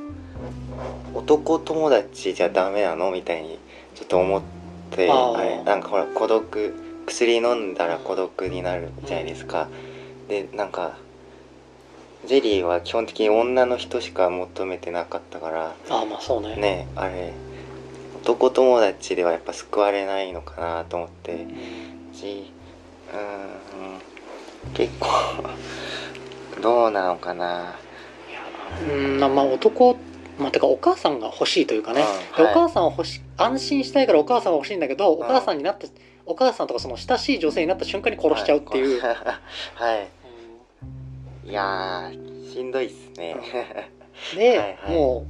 [1.14, 3.58] 男友達じゃダメなのみたいに
[3.94, 4.42] ちょっと思っ
[4.90, 6.74] てあれなんかほら孤独
[7.06, 9.68] 薬飲んだら孤独になるじゃないですか、
[10.28, 10.98] でなんか
[12.26, 15.74] ジェリーは基本的に女の人しか求めてなかったから。
[15.88, 16.56] ああまあそうね。
[16.56, 17.32] ねあれ。
[18.22, 21.46] 男友達ではやっぱ救われないのかなと思って。
[22.12, 22.52] し
[23.12, 23.16] う
[24.70, 25.08] ん結構
[26.60, 27.76] どうなのかな。
[28.88, 29.96] うんまあまあ男
[30.38, 32.06] まあてかお母さんが欲しいというかね、うん
[32.44, 32.54] はい。
[32.54, 35.86] でお母さんを欲し安心したいからお母さんが欲しいんだけど、お母さんになった
[36.26, 39.16] お母さんとかその親しい女性になった瞬間に殺しちゃうっていう、はい、
[39.74, 40.08] はい
[41.48, 43.34] いやーしんどいっすね。
[43.34, 44.94] うんで、はいはい。
[44.94, 45.26] も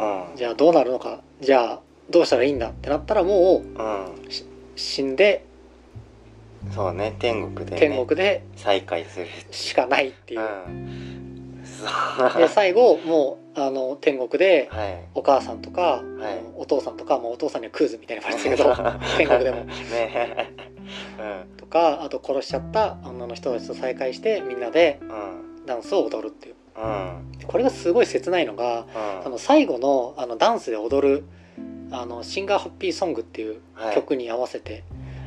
[0.00, 0.34] うん。
[0.34, 4.06] うじゃあどうなるのかじゃあどうしたらいいんだってなったらもううん。
[4.76, 5.44] 死んで
[6.74, 10.40] そうね天国でね天国で再会するしかないっていう。
[10.40, 11.23] う、ん
[12.38, 15.04] で最後もうあの天国ではい。
[15.14, 16.42] お母さんとか、はい。
[16.56, 18.74] お父さんとか、まあ、お父さんにはクーズみたいな感じだけど
[19.16, 19.64] 天国でも。
[19.64, 20.52] ね。
[21.56, 25.08] とかあと殺しちゃった女の人たちと再会してみんなでうん。
[25.08, 26.54] うんダンスを踊るっていう。
[26.76, 27.32] うん。
[27.38, 28.86] でこれがすごい切ないのが
[29.22, 29.26] うん。
[29.26, 31.24] あの最後のあのダンスで踊る
[31.90, 33.94] あのシンガーハッピーソングっていうはい。
[33.94, 34.84] 曲に合わせて、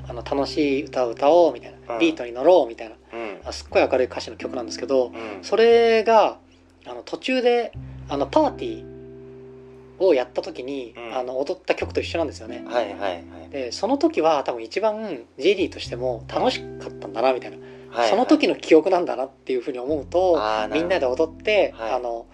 [0.07, 1.99] あの楽しい歌を歌おうみたいな、うん。
[1.99, 2.95] ビートに乗ろうみたいな
[3.51, 5.43] すっごい明るい歌詞の曲なんですけどうん。
[5.43, 6.37] それが
[6.85, 7.71] あの途中で
[8.09, 11.17] あのパーティーをやった時に、うん。
[11.17, 12.63] あの踊った曲と一緒なんですよね。
[12.67, 13.49] はいはいはい。
[13.49, 20.39] でその時は多分一番 JD としても楽しかったんだなみたいな、はいその時の記憶なんだなっていうふうに思うと、
[20.71, 21.93] みんなで踊って、はい。
[21.93, 22.27] あの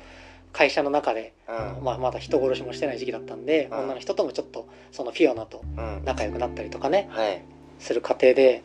[0.52, 1.84] 会社の中で、うん。
[1.84, 3.80] まあ、まだ人殺しもしてない時期だったんで、うん。
[3.80, 6.02] 女の人ともちょっとそのフィオナとうん。
[6.06, 7.42] 仲良くなったりとかねはい。
[7.80, 8.64] する過程で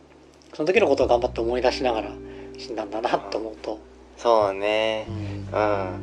[0.55, 2.11] その時のことを頑張って思い出しながら
[2.59, 3.79] 死んだんだなと思うと、
[4.17, 5.07] そうね。
[5.09, 5.95] うん。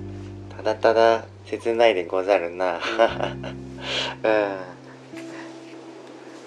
[0.56, 2.76] ただただ切ないでござるな。
[2.76, 2.82] うん。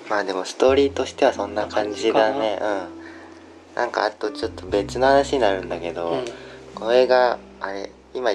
[0.08, 2.58] まあでもストーリーとしてはそんな感じだね。
[2.60, 2.88] うん。
[3.76, 6.24] なんかあとちょっと別の話になるんだけど、うん。
[6.74, 8.30] これがあれ今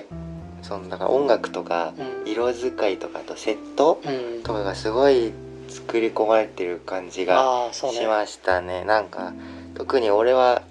[0.62, 2.31] そのだから音楽とかうん。
[2.31, 4.43] 色使いとかあとセットうん。
[4.43, 5.33] とかがすごい
[5.69, 8.86] 作り込まれてる感じがしましたね。
[8.86, 9.33] なんか
[9.73, 10.62] 特に俺は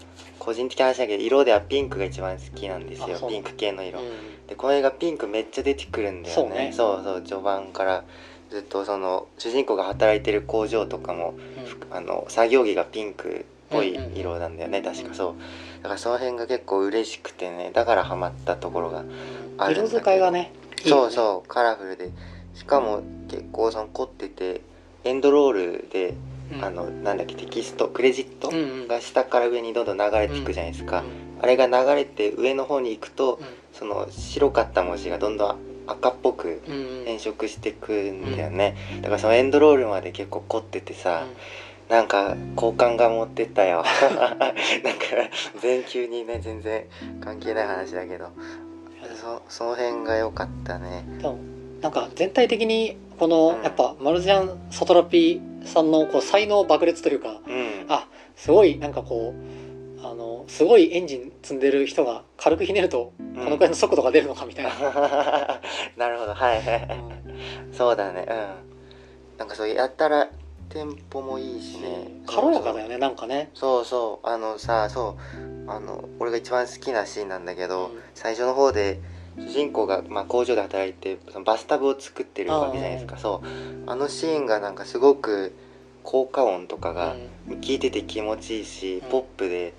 [0.42, 4.06] 個人的な話だけど色ではピンクが一番好きなんですよピンク系の色、うん
[4.48, 6.72] でこれがピンクめっちゃ出てくるんだよねそうね。
[6.74, 8.04] そうそう序盤から。
[8.50, 11.32] ずっとその主人公が働いてる工場とかも
[11.90, 15.14] あの作業着がピンクっぽい色なんだよね、確か。
[15.14, 15.82] そう。
[15.82, 20.52] だからその辺が結構嬉しくてねだからハマったところがあるんだ色使いがね
[20.84, 20.90] ね。
[20.90, 22.10] そうそうカラフルで。
[22.54, 24.60] しかも結構その凝ってて
[25.04, 28.88] エンドロールで、うんあのなんだっけテキストクレジットうんうん。
[28.88, 33.46] が下から上にどんどん流れていくじゃないですか、うんあれが流れて上の方に行くとうん。
[33.72, 35.56] その白かった文字がどんどん
[35.88, 37.04] 赤っぽくうんうん。
[37.04, 41.26] 変色していくんだよね、だからそのエンドロールまで結構凝っててさ、
[41.88, 43.82] なんか好感が持ってったよ。
[44.08, 44.54] なんか
[45.60, 46.84] 全球にね全然
[47.20, 48.28] 関係ない話だけど。
[49.20, 51.04] そその辺が良かったね。
[51.18, 51.38] でも
[51.82, 53.62] なんか全体的にこの、うん。
[53.62, 57.86] やっぱマルジャン・サトラピさんのこう才能爆裂というかうん。
[57.88, 64.70] あすごいなんかこうあのすごいエンジン積んでる人が軽くひねるとこのくらいの速度が出るのかみたいな、
[65.96, 66.34] なるほど。
[66.34, 66.62] はい。
[66.62, 66.88] はい
[67.72, 68.26] そうだね。
[68.28, 69.38] うん。
[69.38, 70.28] なんかそうやったら
[70.68, 72.08] テンポもいいしね。
[72.26, 73.50] 軽やかだよねなんかね。
[73.54, 74.26] そうそう。
[74.26, 75.16] あのさそ
[75.66, 75.70] う。
[75.70, 78.00] あの俺が一番好きなシーンなんだけど、うん。
[78.14, 79.00] 最初の方で
[79.38, 83.16] 主人公が、まあ、工場で働いてそのバスタブを作ってるわけじゃないですか。
[83.18, 83.90] そう。
[83.90, 85.54] あのシーンがなんかすごく
[86.02, 87.16] 効果音とかが
[87.60, 89.10] 聞いてて気持ちいいし、うん。
[89.10, 89.74] ポップで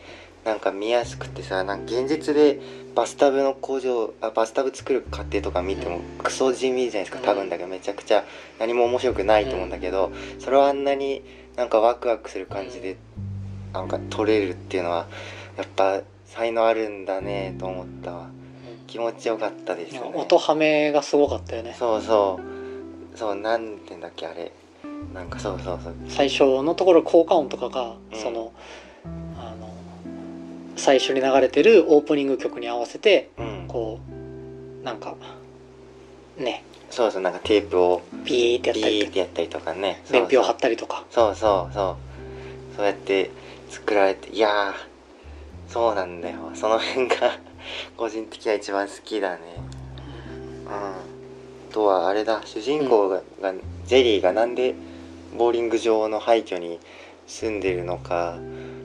[0.45, 2.59] なんか見やすくてさなんか現実で
[2.95, 8.25] バスタブの工場あバスタブ作る過程とか見てもクソ地味じゃないですか多分だけどめちゃくちゃ
[8.59, 11.23] 何も面白くないと思うんだけど、それをあんなに
[11.55, 12.97] なんかワクワクする感じで
[13.71, 15.07] なんか撮れるっていうのは
[15.57, 18.29] やっぱ才能あるんだねと思ったわ
[18.93, 20.12] 気持ちよかったですよね。
[20.13, 21.75] 音ハメがすごかったよね。
[21.79, 22.39] そうそ
[23.15, 23.17] う。
[23.17, 24.51] そうなんて言うんだっけあれ。
[25.15, 25.95] なんかそうそうそう。
[26.10, 28.19] 最初のところ効果音とかが、うん。
[28.19, 28.53] その
[29.03, 29.73] あの
[30.75, 33.65] 最初に流れてるオープニング曲に合わせてうん。
[33.67, 33.99] こ
[34.82, 35.15] うなんか
[36.38, 36.63] ね。
[36.91, 40.03] そうそうなんかテープをピーってやったビーりってやったりとかね。
[40.12, 41.03] 伝票貼ったりとか。
[41.10, 41.97] そうそうそ
[42.73, 42.75] う。
[42.75, 43.32] そうやって
[43.71, 44.73] 作られていやー
[45.67, 46.51] そうなんだよ。
[46.53, 47.39] その辺が
[47.97, 49.39] 個人的には一番好きだね。
[50.65, 50.73] うん。
[50.73, 50.95] あ
[51.71, 52.41] とはあれだ。
[52.45, 53.54] 主人公が,、が
[53.86, 54.76] ジェリーがなんで
[55.38, 56.80] ボーリング場の廃墟に
[57.28, 58.38] 住んでるのか。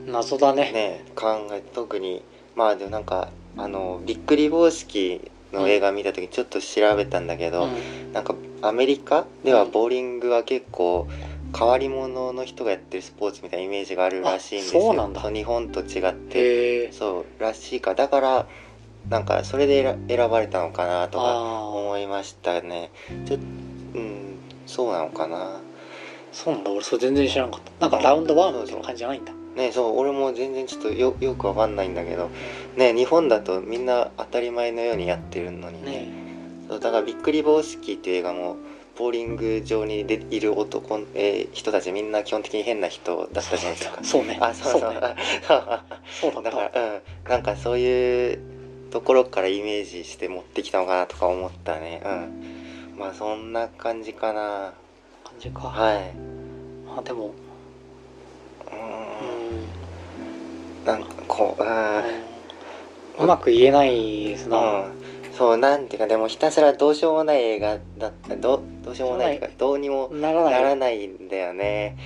[0.07, 0.71] 謎だね。
[0.71, 2.23] ね考え特に。
[2.55, 8.13] まあでもなんかあのビックリボースキーの映画見た時ちょっと調べたんだけど、うん。
[8.13, 11.07] なんかアメリカではうんボーリングは結構
[11.57, 14.81] 変わり者の人がやってるスポーツみたいなイメージがあるらしいんですよ。
[14.81, 15.21] あそうなんだ。
[15.31, 16.91] 日本と違って。
[16.91, 17.95] そうらしいか。
[17.95, 18.47] だから
[19.09, 22.91] なんかそれで選選ばれたのかなとかあ思いましたね。
[23.25, 23.37] ちょ
[23.95, 24.35] うん
[24.67, 25.59] そうなのかな。
[26.31, 26.71] そうなんだ。
[26.71, 27.89] 俺それ全然知らなかった。
[27.89, 29.33] なんかラウンドワンみたいな感じじゃないんだ。
[29.55, 32.29] ねそう俺も全然ちょっとよよくわかんないんだけど。
[32.77, 35.91] ね日本だとみんな当たり前のようにやってるのにね。
[35.91, 36.07] ね。
[36.69, 38.57] そうだからビックリボースキーっていう映画も
[38.95, 43.99] ボーリング場にでいる男、えー人たちみんな基本的に変な人だったじゃないですか。
[44.03, 44.37] そうね。
[44.39, 44.91] あそうそう。
[44.91, 44.99] ね
[45.47, 47.01] そうそうだだ からうん。
[47.29, 48.39] なんかそういう
[48.91, 52.01] ところからイメージして持ってきたのかなとか思ったね。
[52.05, 52.09] う
[52.95, 52.99] ん。
[52.99, 54.73] まあそんな感じかな。
[55.23, 55.61] 感じか。
[55.61, 56.11] はい。
[56.97, 57.31] あでもう
[58.71, 58.75] う
[60.81, 60.83] ん。
[60.83, 61.69] んなんかこううん。
[63.23, 64.91] うまく言えないですな、うん、
[65.33, 68.35] そうなんていうかでもひたすらどうしようもない映画だった。
[68.35, 71.97] どどうしようもないっていうかどうにもならないならないんだよね。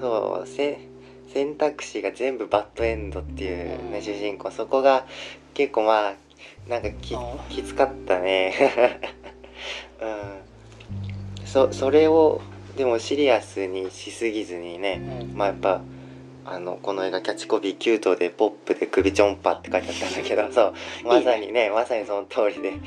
[0.00, 0.78] そうせ
[1.32, 4.02] 選択肢が全部バッドエンドっていうね、うん。
[4.02, 4.50] 主人公。
[4.50, 5.06] そこが
[5.54, 6.14] 結構まあ
[6.68, 8.54] なんかきあきつかったね。
[10.00, 11.46] うん。
[11.46, 12.40] そそれを
[12.76, 15.36] でもシリアスにしすぎずにねうん。
[15.36, 15.80] まあやっぱ
[16.44, 20.74] あのこの映画キャッチコピーキュートでポップで首ちょんぱって書いてあったんだけどそう。
[21.04, 22.70] まさにねまさにその通りで。
[22.70, 22.80] うん。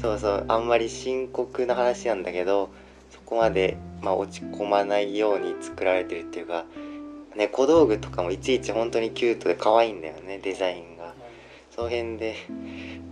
[0.00, 0.44] そうそう。
[0.48, 2.68] あんまり深刻な話なんだけど
[3.10, 6.64] そこまで、まあ、落ち込まないように作られてるっていうか、
[7.36, 11.14] ね、小道具とかもいちいち本当にキュートで可愛いんだよねデザインが。
[11.70, 12.36] その辺で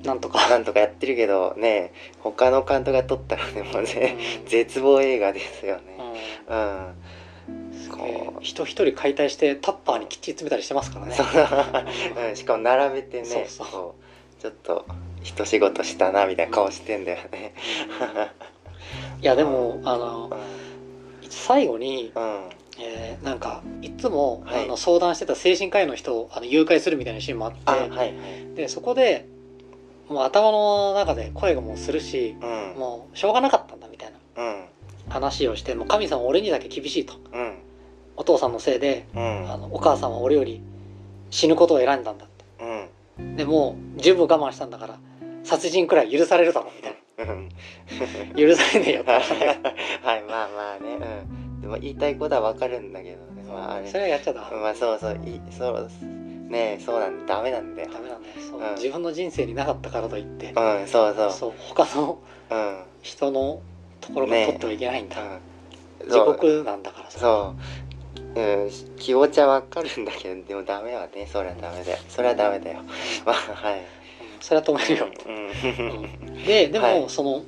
[0.05, 5.83] なんとか なんとかやってるけどね他の監督が撮ったらねもうね絶望映画ですよね。
[6.49, 6.57] うん。
[6.57, 6.95] うん。
[8.39, 11.15] う人一人解体してタッパーにきっちり詰めたりしてますからね。
[11.15, 11.27] そう。
[12.29, 14.41] うん、しかも並べてねそうそう。
[14.41, 14.87] ちょっと
[15.23, 17.55] 一仕事したなみたいな顔してんだよね。
[19.21, 20.31] いやでもあの
[21.29, 24.65] 最後に、うんえーなんかいつも、はい。
[24.65, 28.15] あの相談してた精神科医の人をあの誘拐するみたいなシーンもあってあはいはい。
[28.55, 29.27] でそこで
[30.09, 32.79] もう頭の中で声がもうするしうん。
[32.79, 34.65] もうしょうがなかったんだみたいなうん。
[35.09, 37.15] 話をしてもう神様は俺にだけ厳しいと。
[37.33, 37.55] うん。
[38.17, 39.51] お父さんのせいでうん。
[39.51, 40.61] あのお母さんは俺より
[41.31, 42.45] 死ぬことを選んだんだって。
[43.19, 43.37] うん。
[43.37, 44.99] でもう十分我慢したんだから
[45.45, 47.49] 殺人くらい許されるだろみたいうん。
[48.35, 49.11] な許されねえよって。
[49.15, 49.23] はい
[50.23, 50.97] まあまあね。
[51.29, 53.42] うんでも言いたいことはわかるんだけどね。
[53.48, 53.88] まああれ。
[53.88, 54.59] それはやっちゃダメ。
[54.59, 55.14] まあそうそう。
[55.14, 55.90] いそう
[56.50, 57.37] ねそうなんだ。
[57.37, 57.88] ダメなんだよ。
[57.90, 58.35] ダメなんだよ。
[58.50, 58.74] そう、うん。
[58.74, 60.53] 自分の人生になかったからといって。
[60.55, 61.33] うんそうそう。
[61.33, 61.53] そう。
[61.57, 62.18] 他の
[62.50, 62.83] うん。
[63.00, 63.62] 人の
[64.03, 66.11] ところから取ってはいけないんだ、うん。
[66.11, 67.18] 地獄なんだからさ。
[67.18, 67.55] そ
[68.37, 71.98] う、うん、気持ちはわかるんだけどでもダメはねそれはダメだよ。
[72.11, 72.81] それはダメだよ。
[73.24, 73.79] まあはい。
[73.79, 73.85] うん。
[74.42, 76.27] それは止めるよ、うん。
[76.27, 76.44] うん。
[76.44, 77.05] ででも、はい。
[77.09, 77.42] その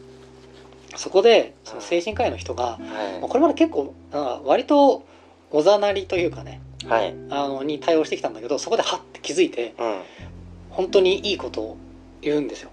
[0.98, 2.78] そこでその精神科医の人が、は
[3.20, 5.04] まあこれまで結構なんか割と
[5.50, 7.14] おざなりというかねいはい。
[7.30, 10.02] あのに対応してきたんだけどそこでハッて気づいてうん。
[10.70, 11.76] 本当にいいことを
[12.20, 12.70] 言うんですよ。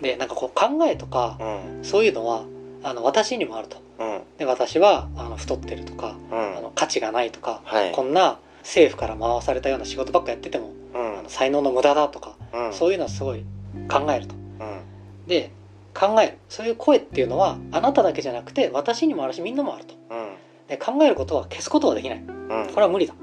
[0.00, 1.84] でなんかこう考えとかうん。
[1.84, 2.44] そういうのは
[2.82, 3.78] あの私にもあると。
[3.98, 4.22] うん。
[4.38, 6.58] で私はあの太ってるとかうん。
[6.58, 7.92] あの価値がないとか、はい。
[7.92, 11.18] こんな政府から回されたような仕事ばっかやってても、うん。
[11.20, 12.72] あの才能の無駄だとか、うん。
[12.72, 13.44] そういうのはすごい
[13.88, 14.34] 考えると。
[14.34, 14.82] うん。
[15.26, 15.50] で
[15.98, 16.38] 考える。
[16.48, 19.94] そういう声っていうのはあなただけじゃなくて私にもあるしみんなもあると。
[20.10, 20.34] うん。
[20.68, 22.18] で考えることは消すことはできない。
[22.18, 22.66] うん。
[22.72, 23.14] これは無理だ、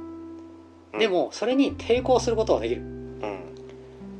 [0.94, 1.00] うん。
[1.00, 2.82] でもそれに抵抗することはできる。
[2.82, 3.40] うん。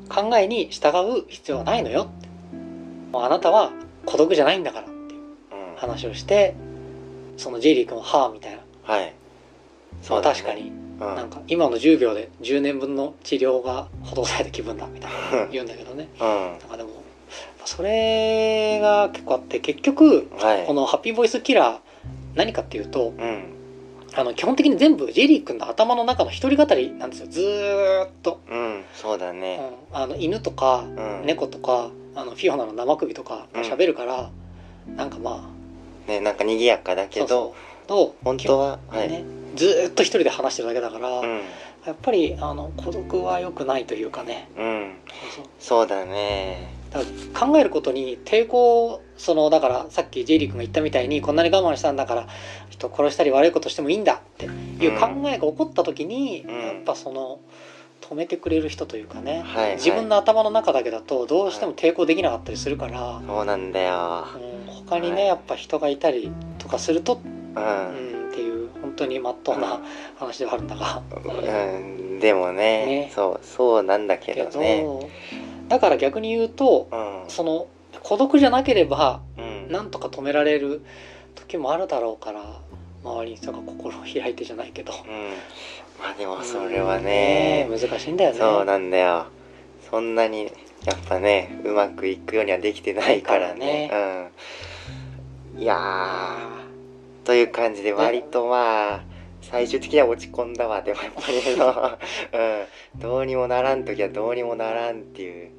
[0.08, 0.90] 考えに従
[1.20, 2.04] う必要はないのよ。
[2.04, 2.28] って
[3.12, 3.72] もうあなたは
[4.06, 5.22] 孤独じゃないんだからっていう
[5.72, 5.76] うん。
[5.78, 6.56] 話をして
[7.38, 9.14] そのジェリー君は「はあ」みたいな、はい。
[10.10, 11.00] まあだね確かにうん。
[11.00, 15.48] なんか今の10秒で10年分の治療が施された気分だみたいな。
[15.48, 16.10] 言うんだけどね。
[16.20, 16.28] うん。
[16.28, 16.90] なんかでも
[17.66, 20.66] それが結構あって結局はい。
[20.66, 21.78] この「ハッピーボイスキラー」
[22.36, 23.44] 何かっていうとうん。
[24.16, 27.28] あの基本的に全部ジェリー君の頭の中の一人語りなんですよ。
[27.30, 31.26] ずーっと、うんそうだうねん、あの犬とかうん。
[31.26, 34.30] 猫とかあのフィオナの生首とかが喋るから、
[34.96, 35.50] なんかま
[36.08, 37.56] ねなんか賑やかだあけど
[37.88, 39.10] そう本当ははい。
[39.10, 39.24] ね、
[39.56, 41.42] ずーっと一人で話してるだけだから、うん
[41.86, 44.50] やっぱりあの孤独は良くないというかね。
[44.58, 44.94] うん。
[45.60, 46.74] そうだね。
[47.34, 52.28] 考えることに抵抗そのだからさっきジェリー君が言ったみたいにこんなに我慢したんだから
[52.70, 56.62] 人殺したり悪いことしてもいいんだっていう考えが起こった時に、うん。
[56.68, 57.40] やっぱその
[58.02, 59.76] 止めてくれる人というかね、はいはい。
[59.76, 64.26] 自分の頭の中だけだとどうしても抵抗できなかったりするから、そうなんだよ。
[64.68, 64.74] うん。
[64.74, 67.22] 他にね、はいやっぱ人がいたりとかすると、
[67.56, 68.13] ううん。
[68.13, 68.13] う
[68.94, 69.82] 本当にまっとうな
[70.18, 72.20] 話ではあるんだが、うん。
[72.20, 73.12] でもねね。
[73.14, 74.86] そうそうなんだけけどどね
[75.68, 77.24] だから逆に言うとうん。
[77.28, 77.68] その
[78.04, 79.72] 孤独じゃなければうん。
[79.72, 80.86] なんとか止められる
[81.34, 82.42] 時もあるだろうから
[83.04, 84.94] 周りに人が心を開いてじゃないけど。
[84.94, 85.32] うん。
[86.00, 87.80] まあでもそれはねうん。
[87.80, 88.38] 難しいんだよね。
[88.38, 89.26] そうなんだよ。
[89.90, 90.52] そんなに
[90.86, 94.30] やっぱねうまくいくようにはできてないからね。
[95.56, 95.62] うん。
[95.62, 96.63] いやー
[97.24, 99.04] という感じで割とまあ
[99.42, 100.82] 最終的には落ち込んだわ。
[100.82, 101.98] でもやっぱりあの、
[102.96, 105.52] うん、どうにもならん時はどうにもならんっていう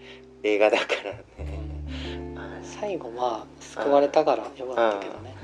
[0.43, 1.65] 映画だからね。
[2.63, 5.35] 最後まあ救われたからよかったけどね。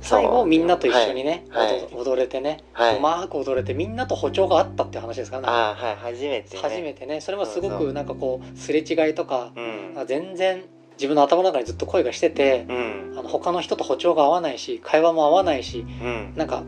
[0.00, 1.88] 最後みんなと一緒にね、はいはい。
[1.92, 2.96] 踊踊れてね、はい。
[2.96, 5.48] うまく踊れてみんなと歩調があったっていう話ですからね。
[5.48, 5.96] はい。
[5.96, 6.62] 初めてね。
[6.62, 7.20] 初めてね。
[7.20, 10.06] それもすごくなんかこうすれ違いとかうん。
[10.06, 10.64] 全然
[10.94, 13.14] 自分の頭の中にずっと声がしててうん。
[13.18, 16.32] あの他の人と歩調が合わないし会話も合わないしうん。
[16.36, 16.62] なんか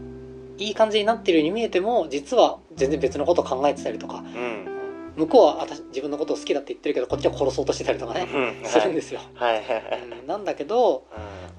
[0.59, 4.69] いい感じになってるように見えても実は全然別のことを考えてたりとかうん。
[5.17, 8.29] 向こうは私自分のことを好きだって言ってるけどこっちは殺そうとしてたりとかね
[8.63, 8.69] うん。
[8.69, 9.65] するんですよ、はいはい
[10.27, 11.05] なんだけど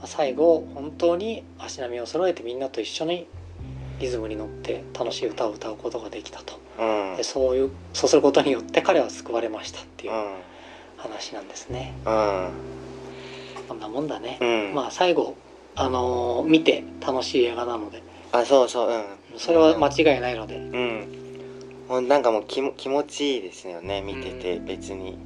[0.04, 3.28] う最後本当に足並みを揃えてみんなと一緒に
[4.00, 6.60] リズムに乗って楽しい歌を歌うことができたと。
[6.84, 7.18] んうん。
[7.18, 10.14] でそういうそうすることによって彼は救われましたっていう。
[10.14, 10.36] うん
[11.08, 11.94] 話なんですね。
[12.06, 12.50] うん。
[13.68, 14.74] こんなもんだね、うん。
[14.76, 15.36] まあ最後
[15.76, 18.02] あのー見て楽しい映画なので。
[18.32, 19.40] あそうそううん。
[19.40, 20.56] それは間違いないので。
[20.56, 21.08] うん。
[21.88, 25.18] もうなんかもう気も気持ちいいですよね見てて別に。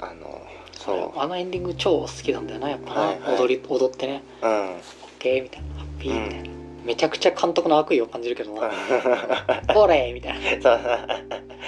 [0.00, 0.40] あの
[0.72, 1.18] そう。
[1.18, 3.40] あのエンディング超好きなんだよなやっぱな、はいはい。
[3.40, 4.22] 踊り踊ってね。
[4.42, 4.50] うん。
[4.50, 4.80] オッ
[5.18, 5.66] ケーみたいな。
[5.80, 6.50] ハッピーみたいな、
[6.84, 8.62] めちゃくちゃ監督の悪意を感じるけどな
[9.76, 10.40] 「オーレー!」みたいな、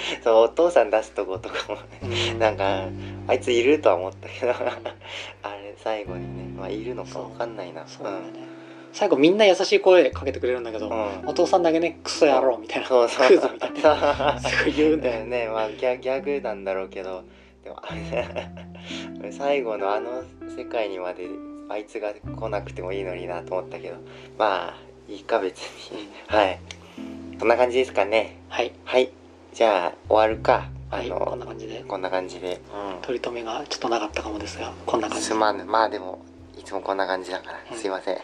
[0.23, 1.79] そうお父さん出すとことかも
[2.39, 2.85] なんか
[3.27, 4.51] あいついるとは思ったけど。
[5.43, 7.85] あれ最後にねまあいるのかわかんないな。
[7.87, 8.25] そうだよね、
[8.93, 11.27] 最後みんな優しい声かけてくれるんだけど、うん。
[11.27, 13.27] お父さんだけねクソ野郎みたいなそうそう。
[13.27, 14.39] クズみたいな。
[14.39, 15.47] すごい言うんだよね。
[15.47, 17.23] まあギャギャグなんだろうけど。
[17.63, 17.81] でも
[19.31, 20.23] 最後のあの
[20.55, 21.27] 世界にまで
[21.67, 23.95] あいつが来なくてもいいのになと思ったけど。
[24.37, 24.75] まあ
[25.11, 26.07] いいか別に。
[26.27, 26.59] はい。
[27.39, 28.37] そんな感じですかね。
[28.49, 28.71] はい。
[28.83, 29.09] はい
[29.55, 30.69] じゃあ終わるか。
[30.91, 31.83] あはいの、こんな感じで。
[31.87, 32.59] こんな感じで、
[33.03, 36.19] 取り留めがちょっとなかったかもですがこんなうん、感じすまぬまあでも
[36.59, 37.77] いつもこんな感じだから、うん。
[37.77, 38.15] すいません。
[38.15, 38.23] はい、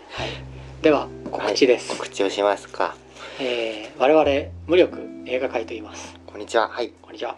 [0.81, 2.95] では告知です、はい告知をしますか。
[3.39, 6.13] えー我々無力映画界と言います。
[6.27, 6.67] こんにちは。
[6.67, 6.91] はい。
[7.01, 7.37] こんにちは。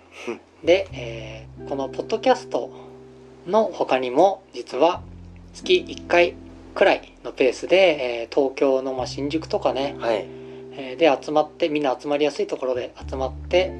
[0.63, 2.71] で、えーこのポッドキャスト
[3.45, 5.03] の他にも実は
[5.53, 6.33] 月1回
[6.73, 10.25] くらいのペースで、えー東京の、まあ、新宿とかね、はい
[10.75, 13.71] えーで集まってみんな集まりやすいところで集まって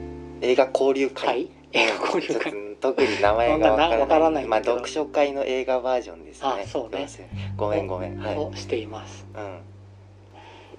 [0.42, 2.52] 映画交流会、会映画交流会。
[2.52, 6.50] と特に名前がわからないまあ読書会の映画バージョンですね。
[6.64, 7.08] あそうね。
[7.56, 8.20] ごめんごめん。
[8.20, 9.60] はい、をしています、うん。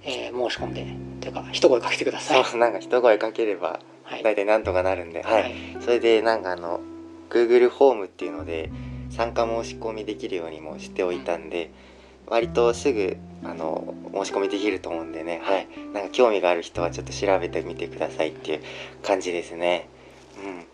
[0.03, 0.85] えー申し込んで。
[1.21, 2.45] というか一声かけてください。
[2.45, 4.23] そうなんか一声かければはい。
[4.23, 5.41] 大体なんとかなるんで、はい。
[5.43, 5.53] はい。
[5.81, 6.79] それでなんかあの
[7.29, 8.71] Google フォームっていうので
[9.09, 11.71] 参加申し込みできるようにもしておいたんで
[12.27, 15.41] 割とすぐあの申し込みできると思うんでね。
[15.43, 15.67] はい。
[15.93, 18.61] なんか興味がある人はちょっと調べてみてくださいっていう
[19.03, 19.87] 感じですね。
[20.43, 20.65] うん。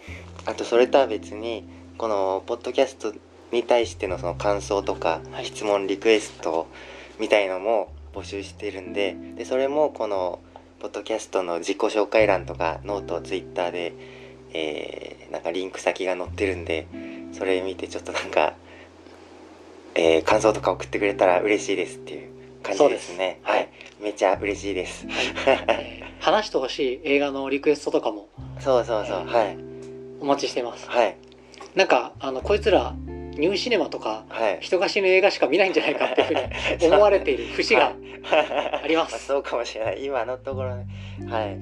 [0.46, 1.66] あとそれとは別に
[1.98, 3.14] このポッドキャスト
[3.52, 5.46] に対してのその感想とかはい。
[5.46, 6.68] 質問リクエスト
[7.20, 10.40] みたいのも募集してるんででそれもこの
[10.80, 13.94] ポッドキャストの自己紹介欄とかノートツイッターで、
[14.54, 16.88] えーなんかリンク先が載ってるんで
[17.32, 18.54] それ見てちょっとなんか、
[19.96, 22.30] えー感想とか送ってくれたら嬉しいですっていう
[22.64, 23.40] 感じですね。
[23.44, 23.50] す。
[23.50, 23.70] はい。
[24.00, 25.06] めちゃ嬉しいです。
[25.48, 28.30] えー話してほしい映画のリクエストとかも。
[28.60, 29.28] そうそうそう。
[29.28, 29.58] はい。
[30.22, 30.88] お待ちしています。
[30.88, 31.18] はい。
[31.76, 34.60] なんかあのこいつらニューシネマとかはい。
[34.62, 37.96] 人が死ぬ映画しか見ないんじゃないかっていうふうに 思われている節が
[38.84, 39.26] あります。
[39.26, 40.06] そうかもしれない。
[40.06, 40.86] 今のところね。
[41.28, 41.58] はい。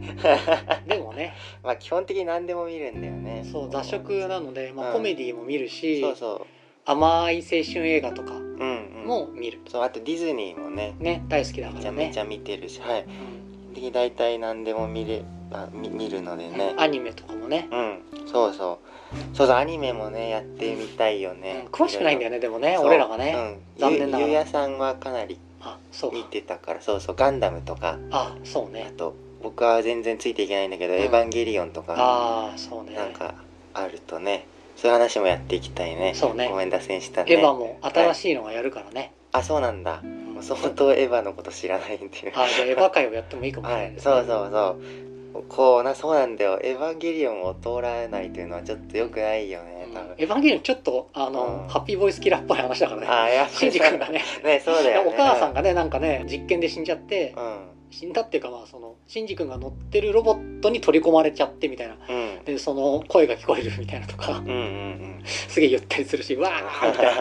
[0.89, 1.33] でもね。
[1.63, 3.45] まあ基本的に何でも見るんだよね。
[3.49, 4.93] そう雑食なので、まあ、うん。
[4.93, 6.47] コメディも見るし、そうそ
[6.89, 9.07] 甘い青春映画とかううんうん。
[9.07, 13.05] も見る、そうあとディズニーもねね大好きだかめちらねゃめちゃ見てるしはい。
[13.05, 13.73] うん。
[13.75, 16.73] で大体何でも見れあ見見るのでね。
[16.77, 18.27] アニメとかもね、うん。
[18.27, 19.35] そうそう。
[19.35, 21.65] そうそうアニメもねやってみたいよね。
[21.65, 23.35] うん詳しくないんだよねねでもね俺らがね、
[23.77, 23.79] う。
[23.79, 24.19] ん、残念ながら。
[24.21, 26.13] ゆゆうやさんはかなりあそう。
[26.13, 27.99] 見てたからそうそうガンダムとか。
[28.09, 30.99] あそうあねと僕は全然ついていけないんだけど、うん。
[31.01, 32.95] エヴァンゲリオンとかああそうね。
[32.95, 33.35] なんか
[33.75, 34.47] あるとね
[34.81, 36.13] そういう話もやっていきたいね。
[36.15, 36.47] そうね。
[36.49, 37.33] ごめん脱線したね。
[37.33, 40.01] エヴァも新い、しいのがやるからね、あそうなんだ。
[40.03, 42.33] うんもう相当エヴァのこと知らないんで。
[42.33, 44.15] あじゃあエヴァ界をやってもいいかもしれはないですね、い。
[44.15, 45.43] そうそうそう。
[45.49, 46.59] こうなそうなんだよ。
[46.63, 51.67] エヴァンゲリオンを通らないというのはちょっと良くないよね多分、エヴァンゲリオンちょっとあの、うん。
[51.67, 53.07] ハッピーボーイスキラーっぽい話だからね。
[53.07, 54.61] あやシンジ君がねね。
[54.63, 55.11] そうだよね。
[55.13, 61.95] お母さんがねなんかね実験で死んじゃってうん死んだっていうかまあそのシンジ君が乗ってるロボットに取り込まれちゃってみたいな。
[62.07, 62.43] うん。
[62.45, 64.39] でその声が聞こえるみたいなとか。
[64.39, 65.23] うんうんうん。
[65.25, 67.15] すげえ言ったりするしわーみたい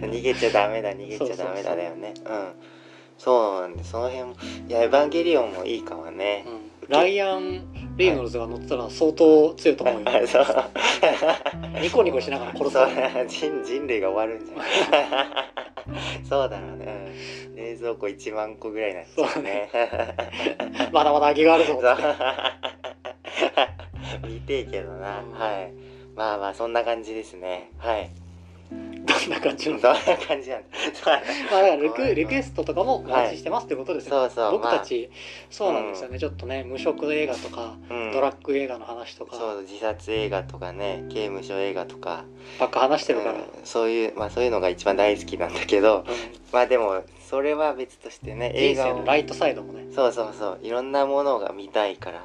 [0.00, 0.06] な。
[0.08, 2.14] 逃げちゃダメだ逃げちゃダメだだよね。
[2.24, 2.52] うん。
[3.18, 4.36] そうなんでその辺も
[4.68, 6.88] いやエヴァンゲリオンもいいかもね、うん。
[6.88, 10.08] ライアン・レイノルズが乗ってたら相当強いと思うよ。
[10.26, 10.46] そう。
[11.80, 12.72] ニコニコしながら殺す。
[12.72, 12.88] そう。
[13.28, 15.71] 人人類が終わるんじゃない
[16.28, 17.12] そうだろうね、
[17.48, 19.70] うん、冷蔵庫1万個ぐらいになっちゃうね。
[20.92, 21.80] まだまだ空きがあるぞ
[24.26, 25.32] 見てえけどな、うん。
[25.32, 25.72] はい。
[26.14, 27.70] まあまあそんな感じですね。
[27.78, 28.21] はい
[29.04, 30.66] どんな感じそなんんなだ感じなんだ。
[31.50, 34.52] まあだからリクリクエストとかもお待ちしてますってことですよ、そうそう。
[34.52, 35.10] 僕たち、
[35.50, 38.12] そうなんですよね、ちょっとね無職映画とか、まあうん。
[38.12, 39.36] ドラッグ映画の話とか。
[39.36, 42.24] そう自殺映画とかね刑務所映画とか、
[42.60, 43.42] ばっか話してるから、うん。
[43.64, 46.14] そういうまあそういうのが一番大好きなんだけどうん。
[46.52, 49.86] まあでもそれは別としてね映画のライトサイドもね。
[49.94, 50.58] そうそうそう。
[50.62, 52.24] いろんなものが見たいから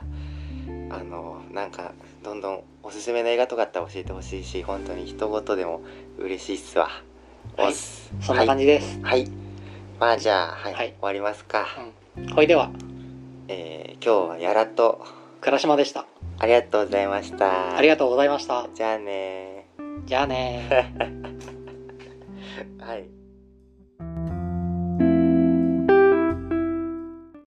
[0.89, 1.93] あのなんか
[2.23, 5.81] どんどんおすすめの映画とかあったら教えてほしいし本当に一言でも
[6.17, 6.89] 嬉しいっすわ。
[7.55, 7.67] はい。
[7.67, 8.11] おっす。
[8.21, 9.31] そんな感じです、はい、はい。
[9.99, 10.87] まあじゃあはい、はい。
[10.89, 11.65] 終わりますか、
[12.17, 12.27] うん。
[12.29, 12.71] ほいでは。
[13.47, 15.05] えー今日はやらと。
[15.41, 16.05] 倉島でした。
[16.39, 17.75] ありがとうございました。
[17.75, 18.67] ありがとうございました。
[18.73, 19.67] じゃあね
[20.05, 23.07] じゃあねー